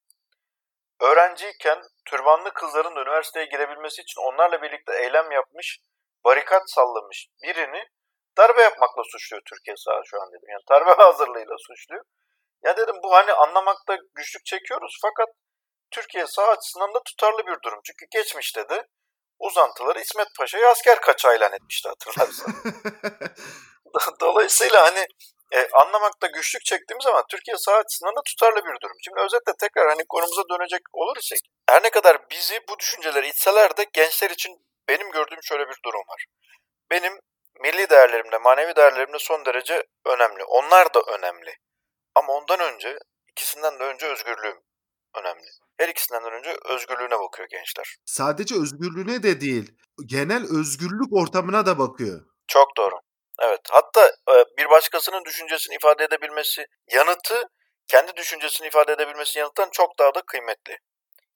[1.00, 5.81] öğrenciyken türbanlı kızların üniversiteye girebilmesi için onlarla birlikte eylem yapmış,
[6.24, 7.88] barikat sallamış birini
[8.37, 10.48] darbe yapmakla suçluyor Türkiye sağ şu an dedim.
[10.48, 12.05] Yani darbe hazırlığıyla suçluyor.
[12.64, 15.29] Ya dedim bu hani anlamakta güçlük çekiyoruz fakat
[15.90, 17.81] Türkiye sağ açısından da tutarlı bir durum.
[17.85, 18.87] Çünkü geçmişte de
[19.38, 22.55] uzantıları İsmet Paşa'yı asker kaçağı ilan etmişti hatırlarsan.
[24.20, 25.07] Dolayısıyla hani
[25.52, 28.96] e, anlamakta güçlük çektiğimiz zaman Türkiye sağ açısından da tutarlı bir durum.
[29.04, 33.76] Şimdi özetle tekrar hani konumuza dönecek olur isek her ne kadar bizi bu düşünceleri itseler
[33.76, 34.52] de gençler için
[34.88, 36.24] benim gördüğüm şöyle bir durum var.
[36.90, 37.12] Benim
[37.61, 40.44] milli değerlerimde, manevi değerlerimde son derece önemli.
[40.44, 41.54] Onlar da önemli.
[42.14, 42.98] Ama ondan önce,
[43.30, 44.61] ikisinden de önce özgürlüğüm
[45.14, 45.46] önemli.
[45.76, 47.96] Her ikisinden önce özgürlüğüne bakıyor gençler.
[48.04, 49.76] Sadece özgürlüğüne de değil,
[50.07, 52.20] genel özgürlük ortamına da bakıyor.
[52.46, 52.94] Çok doğru.
[53.42, 53.61] Evet.
[53.70, 57.42] Hatta e, bir başkasının düşüncesini ifade edebilmesi yanıtı
[57.88, 60.79] kendi düşüncesini ifade edebilmesi yanıttan çok daha da kıymetli.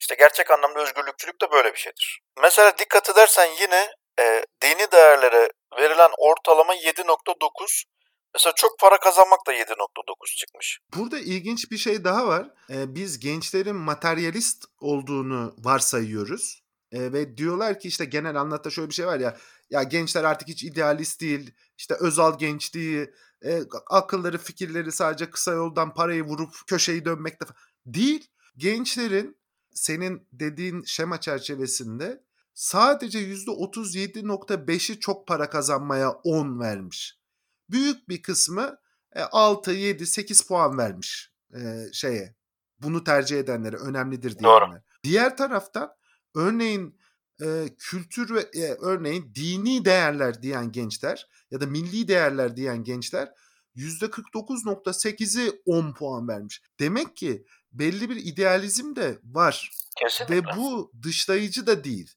[0.01, 2.21] İşte gerçek anlamda özgürlükçülük de böyle bir şeydir.
[2.43, 7.85] Mesela dikkat edersen yine e, dini değerlere verilen ortalama 7.9
[8.35, 10.81] Mesela çok para kazanmak da 7.9 çıkmış.
[10.97, 12.51] Burada ilginç bir şey daha var.
[12.71, 16.63] Ee, biz gençlerin materyalist olduğunu varsayıyoruz.
[16.93, 19.37] Ee, ve diyorlar ki işte genel anlatta şöyle bir şey var ya
[19.71, 21.55] ya gençler artık hiç idealist değil.
[21.79, 23.13] İşte Özal gençliği,
[23.45, 27.47] e, akılları, fikirleri sadece kısa yoldan parayı vurup köşeyi dönmekte
[27.87, 28.31] değil.
[28.57, 29.39] Gençlerin
[29.75, 37.19] senin dediğin şema çerçevesinde sadece %37.5'i çok para kazanmaya 10 vermiş.
[37.71, 38.79] Büyük bir kısmı
[39.33, 41.59] 6, 7, 8 puan vermiş e,
[41.93, 42.35] şeye.
[42.79, 44.61] Bunu tercih edenlere önemlidir diyenler.
[44.61, 44.81] Doğru.
[45.05, 45.91] Diğer taraftan
[46.35, 46.99] örneğin
[47.43, 53.33] e, kültür ve e, örneğin dini değerler diyen gençler ya da milli değerler diyen gençler
[53.77, 56.63] %49.8'i 10 puan vermiş.
[56.81, 59.71] Demek ki belli bir idealizm de var.
[59.97, 60.37] Kesinlikle.
[60.37, 62.15] Ve bu dışlayıcı da değil.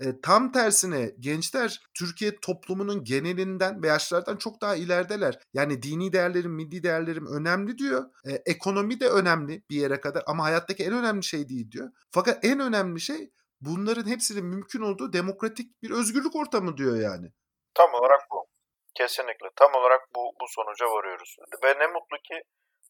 [0.00, 5.38] E, tam tersine gençler Türkiye toplumunun genelinden ve yaşlardan çok daha ilerideler.
[5.54, 8.04] Yani dini değerlerim, milli değerlerim önemli diyor.
[8.24, 11.90] E, ekonomi de önemli bir yere kadar ama hayattaki en önemli şey değil diyor.
[12.10, 17.26] Fakat en önemli şey bunların hepsinin mümkün olduğu demokratik bir özgürlük ortamı diyor yani.
[17.74, 18.46] Tam olarak bu.
[18.94, 19.48] Kesinlikle.
[19.56, 21.36] Tam olarak bu, bu sonuca varıyoruz.
[21.64, 22.42] Ve ne mutlu ki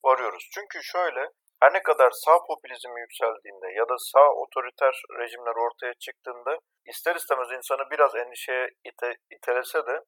[0.05, 0.49] varıyoruz.
[0.55, 1.21] Çünkü şöyle
[1.63, 7.49] her ne kadar sağ popülizm yükseldiğinde ya da sağ otoriter rejimler ortaya çıktığında ister istemez
[7.51, 10.05] insanı biraz endişeye ite, itelese de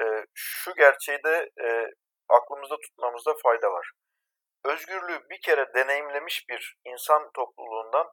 [0.00, 1.86] e, şu gerçeği de e,
[2.28, 3.90] aklımızda tutmamızda fayda var.
[4.64, 8.06] Özgürlüğü bir kere deneyimlemiş bir insan topluluğundan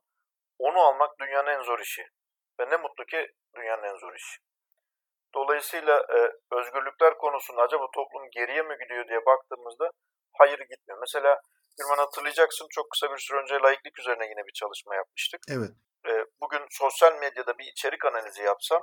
[0.59, 2.05] onu almak dünyanın en zor işi.
[2.59, 4.37] Ve ne mutlu ki dünyanın en zor işi.
[5.33, 6.19] Dolayısıyla e,
[6.55, 9.91] özgürlükler konusunda acaba toplum geriye mi gidiyor diye baktığımızda
[10.37, 10.99] hayır gitmiyor.
[10.99, 11.41] Mesela
[11.77, 15.41] Gürman hatırlayacaksın çok kısa bir süre önce laiklik üzerine yine bir çalışma yapmıştık.
[15.49, 15.71] Evet.
[16.09, 18.81] E, bugün sosyal medyada bir içerik analizi yapsam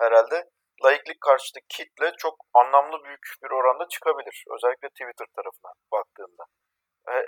[0.00, 0.44] herhalde
[0.84, 4.44] laiklik karşıtı kitle çok anlamlı büyük bir oranda çıkabilir.
[4.56, 6.44] Özellikle Twitter tarafına baktığında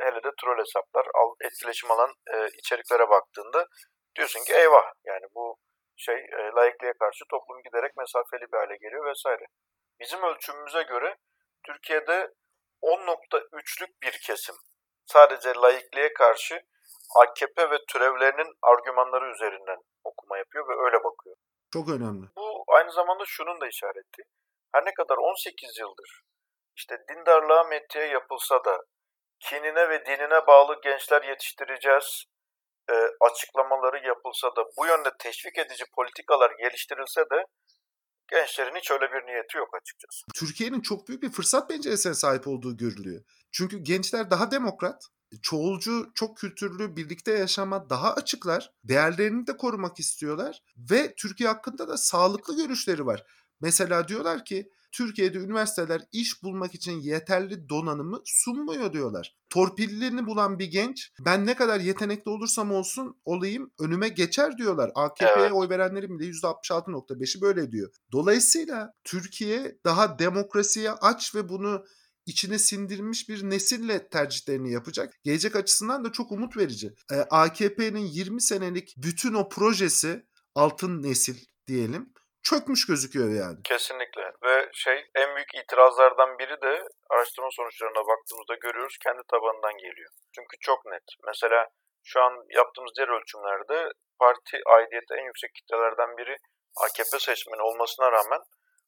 [0.04, 1.06] hele de troll hesaplar,
[1.40, 3.66] etkileşim alan e, içeriklere baktığında
[4.16, 5.56] diyorsun ki eyvah yani bu
[5.96, 9.44] şey e, laikliğe karşı toplum giderek mesafeli bir hale geliyor vesaire.
[10.00, 11.16] Bizim ölçümümüze göre
[11.66, 12.28] Türkiye'de
[12.82, 14.54] 10.3'lük bir kesim
[15.06, 16.60] sadece laikliğe karşı
[17.16, 21.36] AKP ve türevlerinin argümanları üzerinden okuma yapıyor ve öyle bakıyor.
[21.72, 22.26] Çok önemli.
[22.36, 24.22] Bu aynı zamanda şunun da işareti.
[24.72, 26.22] Her ne kadar 18 yıldır
[26.80, 28.78] işte dindarlığa metiye yapılsa da
[29.40, 32.24] kinine ve dinine bağlı gençler yetiştireceğiz
[32.90, 37.44] e, açıklamaları yapılsa da bu yönde teşvik edici politikalar geliştirilse de
[38.30, 40.24] gençlerin hiç öyle bir niyeti yok açıkçası.
[40.34, 43.22] Türkiye'nin çok büyük bir fırsat penceresine sahip olduğu görülüyor.
[43.52, 45.02] Çünkü gençler daha demokrat,
[45.42, 48.72] çoğulcu, çok kültürlü, birlikte yaşama daha açıklar.
[48.84, 53.24] Değerlerini de korumak istiyorlar ve Türkiye hakkında da sağlıklı görüşleri var.
[53.60, 59.36] Mesela diyorlar ki Türkiye'de üniversiteler iş bulmak için yeterli donanımı sunmuyor diyorlar.
[59.50, 64.90] Torpillini bulan bir genç ben ne kadar yetenekli olursam olsun olayım önüme geçer diyorlar.
[64.94, 65.52] AKP'ye evet.
[65.52, 67.92] oy verenlerin bile %66.5'i böyle diyor.
[68.12, 71.84] Dolayısıyla Türkiye daha demokrasiye aç ve bunu
[72.26, 75.14] içine sindirmiş bir nesille tercihlerini yapacak.
[75.24, 76.94] Gelecek açısından da çok umut verici.
[77.12, 83.58] Ee, AKP'nin 20 senelik bütün o projesi altın nesil diyelim çökmüş gözüküyor yani.
[83.64, 90.10] Kesinlikle ve şey en büyük itirazlardan biri de araştırma sonuçlarına baktığımızda görüyoruz kendi tabanından geliyor.
[90.34, 91.06] Çünkü çok net.
[91.26, 91.68] Mesela
[92.04, 96.36] şu an yaptığımız diğer ölçümlerde parti aidiyeti en yüksek kitlelerden biri
[96.84, 98.40] AKP seçmeni olmasına rağmen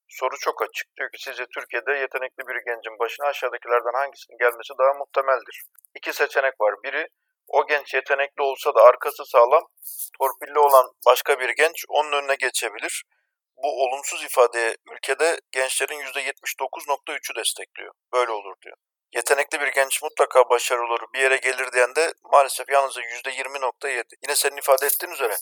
[0.08, 0.86] soru çok açık.
[0.96, 5.62] Diyor ki sizce Türkiye'de yetenekli bir gencin başına aşağıdakilerden hangisinin gelmesi daha muhtemeldir?
[5.94, 6.74] İki seçenek var.
[6.84, 7.08] Biri
[7.48, 9.64] o genç yetenekli olsa da arkası sağlam,
[10.18, 13.04] torpilli olan başka bir genç onun önüne geçebilir
[13.62, 17.92] bu olumsuz ifadeye ülkede gençlerin %79.3'ü destekliyor.
[18.12, 18.76] Böyle olur diyor.
[19.14, 24.04] Yetenekli bir genç mutlaka başarılı olur, bir yere gelir diyen de maalesef yalnızca %20.7.
[24.22, 25.36] Yine senin ifade ettiğin üzere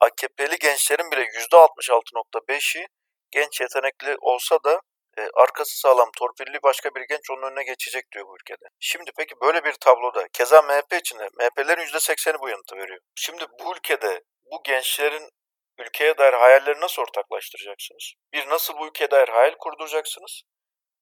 [0.00, 2.86] AKP'li gençlerin bile %66.5'i
[3.30, 4.80] genç yetenekli olsa da
[5.18, 8.64] e, arkası sağlam torpilli başka bir genç onun önüne geçecek diyor bu ülkede.
[8.80, 12.98] Şimdi peki böyle bir tabloda keza MHP için de MHP'lerin %80'i bu yanıtı veriyor.
[13.14, 15.30] Şimdi bu ülkede bu gençlerin
[15.78, 18.12] ülkeye dair hayalleri nasıl ortaklaştıracaksınız?
[18.32, 20.42] Bir, nasıl bu ülkeye dair hayal kurduracaksınız?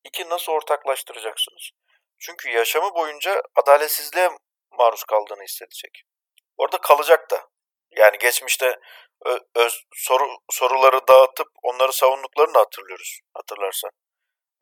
[0.04, 1.70] İki, nasıl ortaklaştıracaksınız?
[2.18, 4.30] Çünkü yaşamı boyunca adaletsizliğe
[4.70, 6.02] maruz kaldığını hissedecek.
[6.56, 7.48] Orada kalacak da.
[7.90, 8.78] Yani geçmişte
[9.54, 13.90] öz, soru, soruları dağıtıp onları savunduklarını hatırlıyoruz hatırlarsan.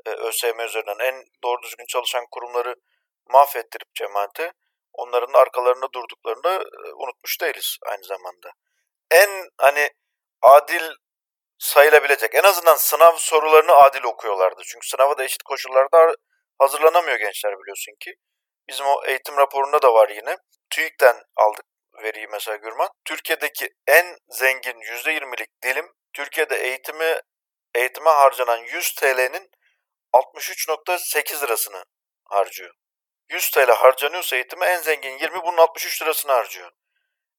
[0.07, 2.75] Ee, ÖSYM üzerinden en doğru düzgün çalışan kurumları
[3.29, 4.53] mahvettirip cemaate
[4.93, 6.65] onların arkalarında durduklarını
[6.97, 8.51] unutmuş değiliz aynı zamanda.
[9.11, 9.91] En hani
[10.43, 10.91] adil
[11.59, 12.35] sayılabilecek.
[12.35, 14.63] En azından sınav sorularını adil okuyorlardı.
[14.67, 16.15] Çünkü sınava da eşit koşullarda
[16.59, 18.15] hazırlanamıyor gençler biliyorsun ki.
[18.69, 20.37] Bizim o eğitim raporunda da var yine.
[20.71, 21.65] TÜİK'ten aldık
[22.03, 22.89] veriyi mesela Gürman.
[23.05, 27.21] Türkiye'deki en zengin %20'lik dilim Türkiye'de eğitimi
[27.75, 29.51] eğitime harcanan 100 TL'nin
[30.13, 31.85] 63.8 lirasını
[32.25, 32.75] harcıyor.
[33.31, 36.71] 100 TL harcanıyorsa eğitime en zengin 20 bunun 63 lirasını harcıyor.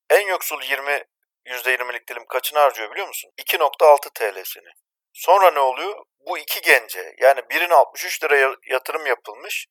[0.09, 1.03] En yoksul 20
[1.45, 3.31] %20'lik dilim kaçını harcıyor biliyor musun?
[3.37, 4.69] 2.6 TL'sini.
[5.13, 6.05] Sonra ne oluyor?
[6.19, 9.67] Bu iki gence yani birine 63 lira yatırım yapılmış,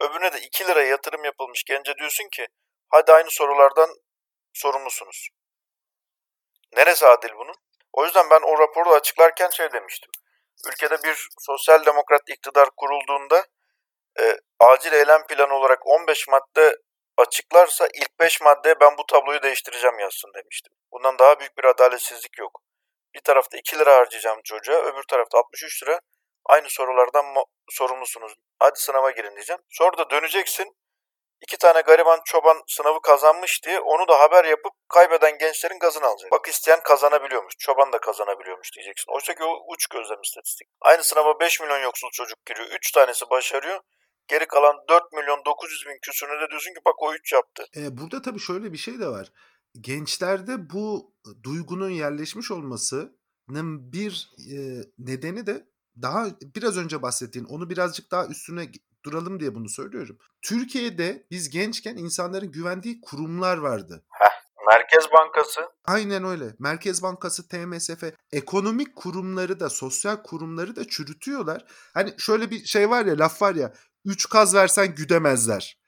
[0.00, 2.46] öbürüne de 2 lira yatırım yapılmış gence diyorsun ki
[2.88, 3.90] hadi aynı sorulardan
[4.52, 5.28] sorumlusunuz.
[6.76, 7.54] Neresi adil bunun?
[7.92, 10.10] O yüzden ben o raporu açıklarken şey demiştim.
[10.68, 13.46] Ülkede bir sosyal demokrat iktidar kurulduğunda
[14.20, 16.76] e, acil eylem planı olarak 15 madde
[17.16, 20.72] açıklarsa ilk 5 maddeye ben bu tabloyu değiştireceğim yazsın demiştim.
[20.92, 22.60] Bundan daha büyük bir adaletsizlik yok.
[23.14, 26.00] Bir tarafta 2 lira harcayacağım çocuğa, öbür tarafta 63 lira.
[26.44, 27.24] Aynı sorulardan
[27.70, 28.34] sorumlusunuz.
[28.58, 29.62] Hadi sınava girin diyeceğim.
[29.70, 30.76] Sonra da döneceksin.
[31.40, 36.30] İki tane gariban çoban sınavı kazanmış diye onu da haber yapıp kaybeden gençlerin gazını alacak.
[36.30, 39.12] Bak isteyen kazanabiliyormuş, çoban da kazanabiliyormuş diyeceksin.
[39.12, 40.68] Oysa ki o uç gözlem istatistik.
[40.80, 42.68] Aynı sınava 5 milyon yoksul çocuk giriyor.
[42.68, 43.80] 3 tanesi başarıyor.
[44.28, 47.64] Geri kalan 4 milyon 900 bin küsürüne de diyorsun ki bak o 3 yaptı.
[47.76, 49.32] Ee, burada tabii şöyle bir şey de var
[49.80, 54.58] gençlerde bu duygunun yerleşmiş olmasının bir e,
[54.98, 55.66] nedeni de
[56.02, 58.68] daha biraz önce bahsettiğin onu birazcık daha üstüne
[59.04, 60.18] duralım diye bunu söylüyorum.
[60.42, 64.04] Türkiye'de biz gençken insanların güvendiği kurumlar vardı.
[64.10, 64.36] Heh,
[64.66, 65.60] Merkez Bankası.
[65.84, 66.44] Aynen öyle.
[66.58, 71.64] Merkez Bankası, TMSF, ekonomik kurumları da, sosyal kurumları da çürütüyorlar.
[71.94, 73.72] Hani şöyle bir şey var ya, laf var ya,
[74.06, 75.78] üç kaz versen güdemezler.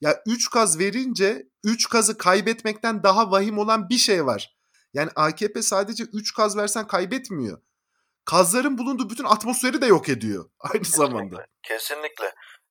[0.00, 4.56] Ya 3 kaz verince 3 kazı kaybetmekten daha vahim olan bir şey var.
[4.94, 7.58] Yani AKP sadece 3 kaz versen kaybetmiyor.
[8.24, 11.06] Kazların bulunduğu bütün atmosferi de yok ediyor aynı Kesinlikle.
[11.06, 11.46] zamanda.
[11.62, 12.26] Kesinlikle.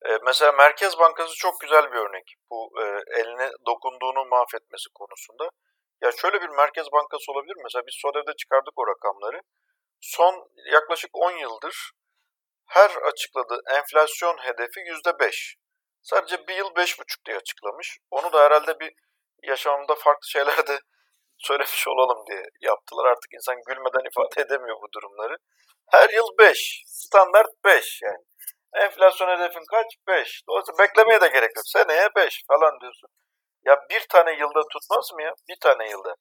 [0.05, 2.35] Ee, mesela Merkez Bankası çok güzel bir örnek.
[2.51, 2.83] Bu e,
[3.19, 5.49] eline dokunduğunu mahvetmesi konusunda.
[6.01, 7.61] Ya şöyle bir Merkez Bankası olabilir mi?
[7.63, 9.41] Mesela biz SODEV'de çıkardık o rakamları.
[10.01, 10.33] Son
[10.73, 11.91] yaklaşık 10 yıldır
[12.67, 15.55] her açıkladığı enflasyon hedefi %5.
[16.01, 17.97] Sadece bir yıl beş buçuk diye açıklamış.
[18.11, 18.93] Onu da herhalde bir
[19.43, 20.79] yaşamımda farklı şeylerde
[21.37, 23.05] söylemiş olalım diye yaptılar.
[23.05, 25.37] Artık insan gülmeden ifade edemiyor bu durumları.
[25.91, 26.83] Her yıl 5.
[26.85, 28.23] Standart 5 yani.
[28.73, 29.85] Enflasyon hedefin kaç?
[30.07, 30.41] 5.
[30.49, 31.67] Dolayısıyla beklemeye de gerek yok.
[31.67, 33.09] Seneye 5 falan diyorsun.
[33.65, 35.33] Ya bir tane yılda tutmaz mı ya?
[35.49, 36.15] Bir tane yılda.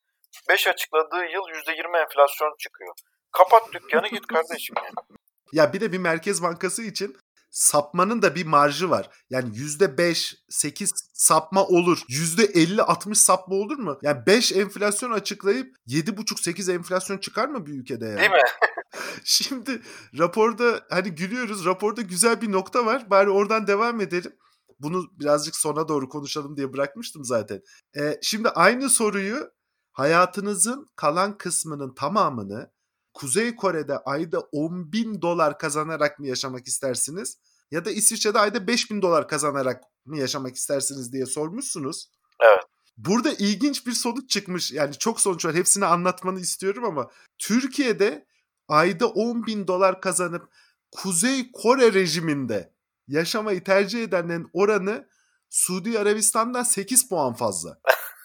[0.49, 2.95] 5 açıkladığı yıl %20 enflasyon çıkıyor.
[3.33, 5.19] Kapat dükkanı git kardeşim yani.
[5.53, 7.17] Ya bir de bir merkez bankası için
[7.51, 9.11] sapmanın da bir marjı var.
[9.31, 12.03] Yani %5, 8 sapma olur.
[12.09, 13.99] %50, 60 sapma olur mu?
[14.03, 18.19] Yani 5 enflasyon açıklayıp 7,5, 8 enflasyon çıkar mı bir ülkede yani?
[18.19, 18.39] Değil mi?
[19.25, 19.83] Şimdi
[20.19, 21.65] raporda hani gülüyoruz.
[21.65, 23.11] Raporda güzel bir nokta var.
[23.11, 24.33] Bari oradan devam edelim.
[24.81, 27.63] Bunu birazcık sona doğru konuşalım diye bırakmıştım zaten.
[27.99, 29.51] Ee, şimdi aynı soruyu
[29.93, 32.71] hayatınızın kalan kısmının tamamını
[33.17, 37.39] Kuzey Kore'de ayda 10 bin dolar kazanarak mı yaşamak istersiniz?
[37.71, 42.11] Ya da İsviçre'de ayda 5 bin dolar kazanarak mı yaşamak istersiniz diye sormuşsunuz.
[42.41, 42.65] Evet.
[42.97, 44.73] Burada ilginç bir sonuç çıkmış.
[44.73, 45.55] Yani çok sonuç var.
[45.55, 48.27] Hepsini anlatmanı istiyorum ama Türkiye'de
[48.69, 50.49] ayda 10 bin dolar kazanıp
[50.91, 52.73] Kuzey Kore rejiminde
[53.09, 55.09] yaşamayı tercih edenlerin oranı
[55.51, 57.79] Suudi Arabistan'dan 8 puan fazla.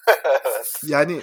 [0.45, 0.81] evet.
[0.83, 1.21] Yani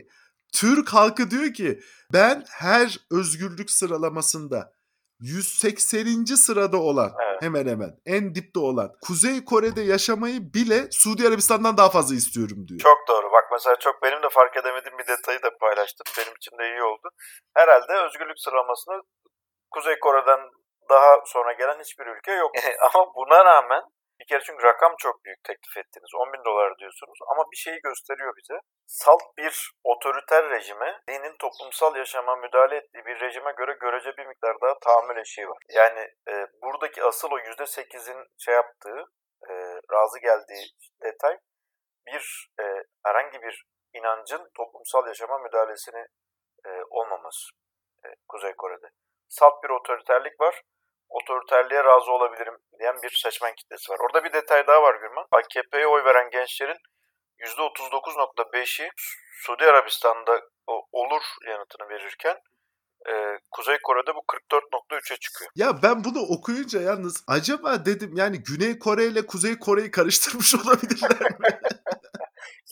[0.55, 1.81] Türk halkı diyor ki
[2.13, 4.73] ben her özgürlük sıralamasında
[5.21, 6.25] 180.
[6.25, 7.43] sırada olan Evet.
[7.43, 12.81] hemen hemen en dipte olan Kuzey Kore'de yaşamayı bile Suudi Arabistan'dan daha fazla istiyorum diyor.
[12.81, 13.33] Çok doğru.
[13.33, 16.07] Bak mesela çok benim de fark edemediğim bir detayı da paylaştım.
[16.19, 17.09] Benim için de iyi oldu.
[17.55, 18.97] Herhalde özgürlük sıralamasında
[19.71, 20.41] Kuzey Kore'den
[20.91, 22.51] daha sonra gelen hiçbir ülke yok.
[22.95, 23.83] ama buna rağmen
[24.21, 26.11] bir kere çünkü rakam çok büyük teklif ettiniz.
[26.15, 28.61] 10 bin dolar diyorsunuz ama bir şeyi gösteriyor bize.
[28.87, 34.57] Salt bir otoriter rejime, dinin toplumsal yaşama müdahale ettiği bir rejime göre görece bir miktar
[34.63, 35.59] daha tahammül eşiği var.
[35.69, 39.05] Yani e, buradaki asıl o %8'in şey yaptığı,
[39.51, 39.53] e,
[39.93, 40.65] razı geldiği
[41.03, 41.39] detay
[42.07, 42.65] bir e,
[43.07, 43.65] herhangi bir
[43.95, 46.07] inancın toplumsal yaşama müdahalesini
[46.67, 47.51] e, olmaması
[48.05, 48.91] e, Kuzey Kore'de.
[49.29, 50.63] Salt bir otoriterlik var.
[51.09, 53.99] Otoriterliğe razı olabilirim diyen bir seçmen kitlesi var.
[54.01, 55.27] Orada bir detay daha var Gürman.
[55.33, 56.79] AKP'ye oy veren gençlerin
[57.39, 58.91] %39.5'i
[59.43, 60.41] Suudi Arabistan'da
[60.93, 62.37] olur yanıtını verirken
[63.07, 63.13] e,
[63.51, 65.51] Kuzey Kore'de bu 44.3'e çıkıyor.
[65.55, 71.31] Ya ben bunu okuyunca yalnız acaba dedim yani Güney Kore ile Kuzey Kore'yi karıştırmış olabilirler
[71.41, 71.61] mi?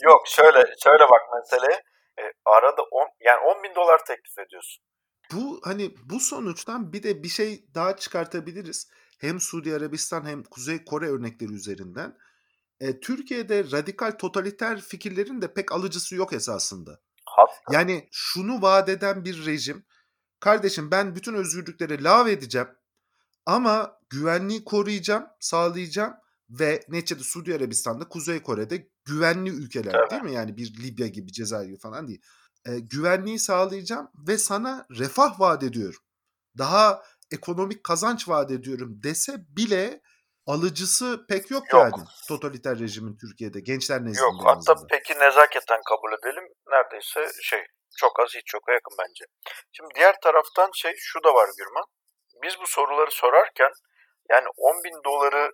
[0.02, 1.82] Yok şöyle şöyle bak meseleye.
[2.18, 4.84] E, arada 10 yani 10 bin dolar teklif ediyorsun.
[5.32, 8.88] Bu hani bu sonuçtan bir de bir şey daha çıkartabiliriz.
[9.18, 12.16] Hem Suudi Arabistan hem Kuzey Kore örnekleri üzerinden.
[12.80, 17.00] E, Türkiye'de radikal totaliter fikirlerin de pek alıcısı yok esasında.
[17.24, 19.84] Hatta Yani şunu vaat eden bir rejim.
[20.40, 22.68] Kardeşim ben bütün özgürlükleri lav edeceğim
[23.46, 26.14] ama güvenliği koruyacağım, sağlayacağım
[26.50, 30.10] ve neticede Suudi Arabistan'da, Kuzey Kore'de güvenli ülkeler Tabii.
[30.10, 30.32] değil mi?
[30.32, 32.22] Yani bir Libya gibi, Cezayir falan değil.
[32.66, 36.00] E, güvenliği sağlayacağım ve sana refah vaat ediyorum.
[36.58, 40.00] Daha ekonomik kazanç vaat ediyorum dese bile
[40.46, 41.82] alıcısı pek yok, Yok.
[41.82, 44.22] yani totaliter rejimin Türkiye'de gençler nezdinde.
[44.22, 46.44] Yok hatta peki nezaketen kabul edelim.
[46.70, 47.60] Neredeyse şey
[47.96, 49.24] çok az hiç yoka yakın bence.
[49.72, 51.84] Şimdi diğer taraftan şey şu da var Gürman.
[52.42, 53.70] Biz bu soruları sorarken
[54.30, 55.52] yani 10 bin doları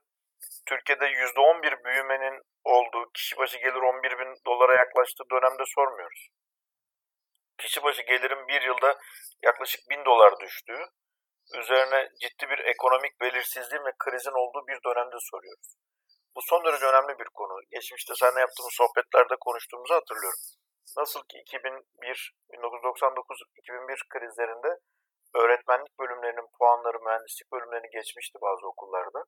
[0.66, 6.28] Türkiye'de %11 büyümenin olduğu kişi başı gelir 11 bin dolara yaklaştığı dönemde sormuyoruz.
[7.58, 8.98] Kişi başı gelirin bir yılda
[9.42, 10.84] yaklaşık 1000 dolar düştüğü,
[11.58, 15.68] üzerine ciddi bir ekonomik belirsizliğin ve krizin olduğu bir dönemde soruyoruz.
[16.36, 17.54] Bu son derece önemli bir konu.
[17.70, 20.42] Geçmişte seninle yaptığımız sohbetlerde konuştuğumuzu hatırlıyorum.
[20.96, 24.70] Nasıl ki 2001, 1999-2001 krizlerinde
[25.34, 29.24] öğretmenlik bölümlerinin puanları mühendislik bölümlerini geçmişti bazı okullarda.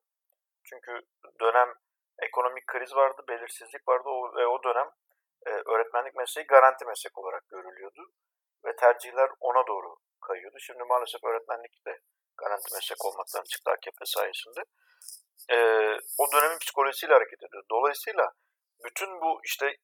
[0.69, 1.01] Çünkü
[1.41, 1.73] dönem
[2.19, 4.89] ekonomik kriz vardı, belirsizlik vardı o, ve o dönem
[5.47, 8.11] e, öğretmenlik mesleği garanti meslek olarak görülüyordu.
[8.65, 10.57] Ve tercihler ona doğru kayıyordu.
[10.59, 11.99] Şimdi maalesef öğretmenlik de
[12.37, 14.61] garanti meslek olmaktan çıktı AKP sayesinde.
[15.49, 15.57] E,
[16.19, 17.63] o dönemin psikolojisiyle hareket ediyor.
[17.71, 18.31] Dolayısıyla
[18.83, 19.75] bütün bu işte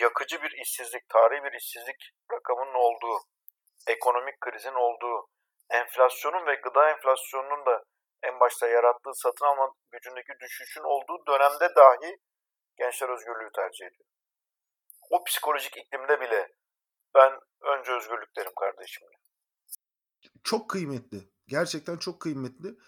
[0.00, 3.18] yakıcı bir işsizlik, tarihi bir işsizlik rakamının olduğu,
[3.86, 5.26] ekonomik krizin olduğu,
[5.70, 7.84] enflasyonun ve gıda enflasyonunun da
[8.22, 12.18] en başta yarattığı satın alma gücündeki düşüşün olduğu dönemde dahi
[12.76, 14.08] gençler özgürlüğü tercih ediyor.
[15.10, 16.48] O psikolojik iklimde bile
[17.14, 19.08] ben önce özgürlük derim kardeşim.
[20.44, 21.18] çok kıymetli.
[21.46, 22.78] Gerçekten çok kıymetli.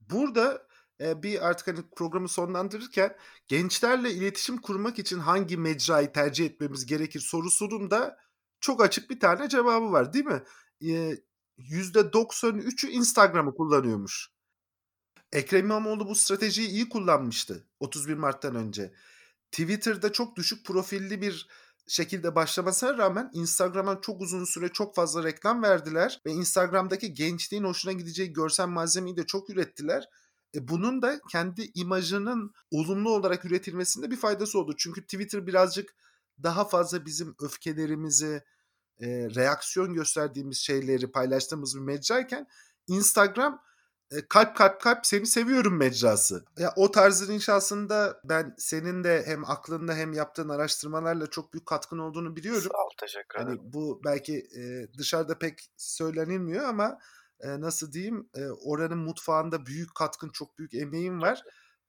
[0.00, 0.68] Burada
[1.00, 3.16] e, bir artık hani programı sonlandırırken
[3.48, 8.18] gençlerle iletişim kurmak için hangi mecrayı tercih etmemiz gerekir sorusunun da
[8.60, 10.42] çok açık bir tane cevabı var değil mi?
[10.82, 11.14] E,
[11.58, 14.37] %93'ü Instagram'ı kullanıyormuş.
[15.32, 18.92] Ekrem İmamoğlu bu stratejiyi iyi kullanmıştı 31 Mart'tan önce.
[19.52, 21.48] Twitter'da çok düşük profilli bir
[21.86, 27.92] şekilde başlamasına rağmen Instagram'a çok uzun süre çok fazla reklam verdiler ve Instagram'daki gençliğin hoşuna
[27.92, 30.08] gideceği görsel malzemeyi de çok ürettiler.
[30.54, 34.74] E bunun da kendi imajının olumlu olarak üretilmesinde bir faydası oldu.
[34.78, 35.94] Çünkü Twitter birazcık
[36.42, 38.42] daha fazla bizim öfkelerimizi,
[39.00, 42.46] e, reaksiyon gösterdiğimiz şeyleri paylaştığımız bir mecrayken
[42.86, 43.62] Instagram
[44.28, 46.44] kalp kalp kalp seni seviyorum mecrası.
[46.58, 51.98] Ya o tarzın inşasında ben senin de hem aklında hem yaptığın araştırmalarla çok büyük katkın
[51.98, 52.70] olduğunu biliyorum.
[52.72, 53.72] Sağ ol, teşekkür Hani ederim.
[53.72, 56.98] bu belki e, dışarıda pek söylenilmiyor ama
[57.40, 61.42] e, nasıl diyeyim e, oranın mutfağında büyük katkın, çok büyük emeğin var.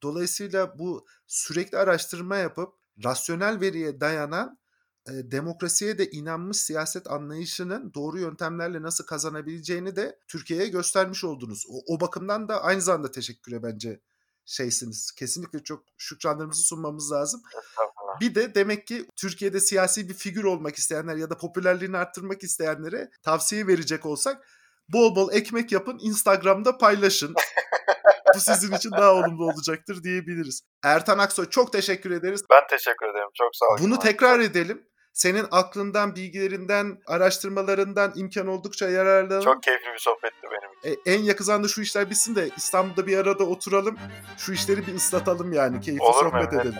[0.03, 4.59] Dolayısıyla bu sürekli araştırma yapıp rasyonel veriye dayanan
[5.10, 11.66] e, demokrasiye de inanmış siyaset anlayışının doğru yöntemlerle nasıl kazanabileceğini de Türkiye'ye göstermiş oldunuz.
[11.70, 13.99] O, o bakımdan da aynı zamanda teşekküre bence
[14.45, 15.12] şeysiniz.
[15.12, 17.41] Kesinlikle çok şükranlarımızı sunmamız lazım.
[18.22, 23.10] Bir de demek ki Türkiye'de siyasi bir figür olmak isteyenler ya da popülerliğini arttırmak isteyenlere
[23.24, 24.47] tavsiye verecek olsak
[24.89, 27.34] bol bol ekmek yapın Instagram'da paylaşın.
[28.36, 30.62] Bu sizin için daha olumlu olacaktır diyebiliriz.
[30.84, 32.43] Ertan Aksoy çok teşekkür ederiz.
[32.49, 33.30] Ben teşekkür ederim.
[33.34, 33.78] Çok sağ ol.
[33.82, 34.89] Bunu tekrar edelim.
[35.20, 39.43] Senin aklından, bilgilerinden, araştırmalarından imkan oldukça yararlanalım.
[39.43, 41.11] Çok keyifli bir sohbetti benim için.
[41.11, 43.97] E, en yakın zamanda şu işler bitsin de İstanbul'da bir arada oturalım.
[44.38, 45.82] Şu işleri bir ıslatalım yani.
[45.82, 46.32] Keyifli Olur mu?
[46.32, 46.65] sohbet Evet.
[46.65, 46.80] edelim.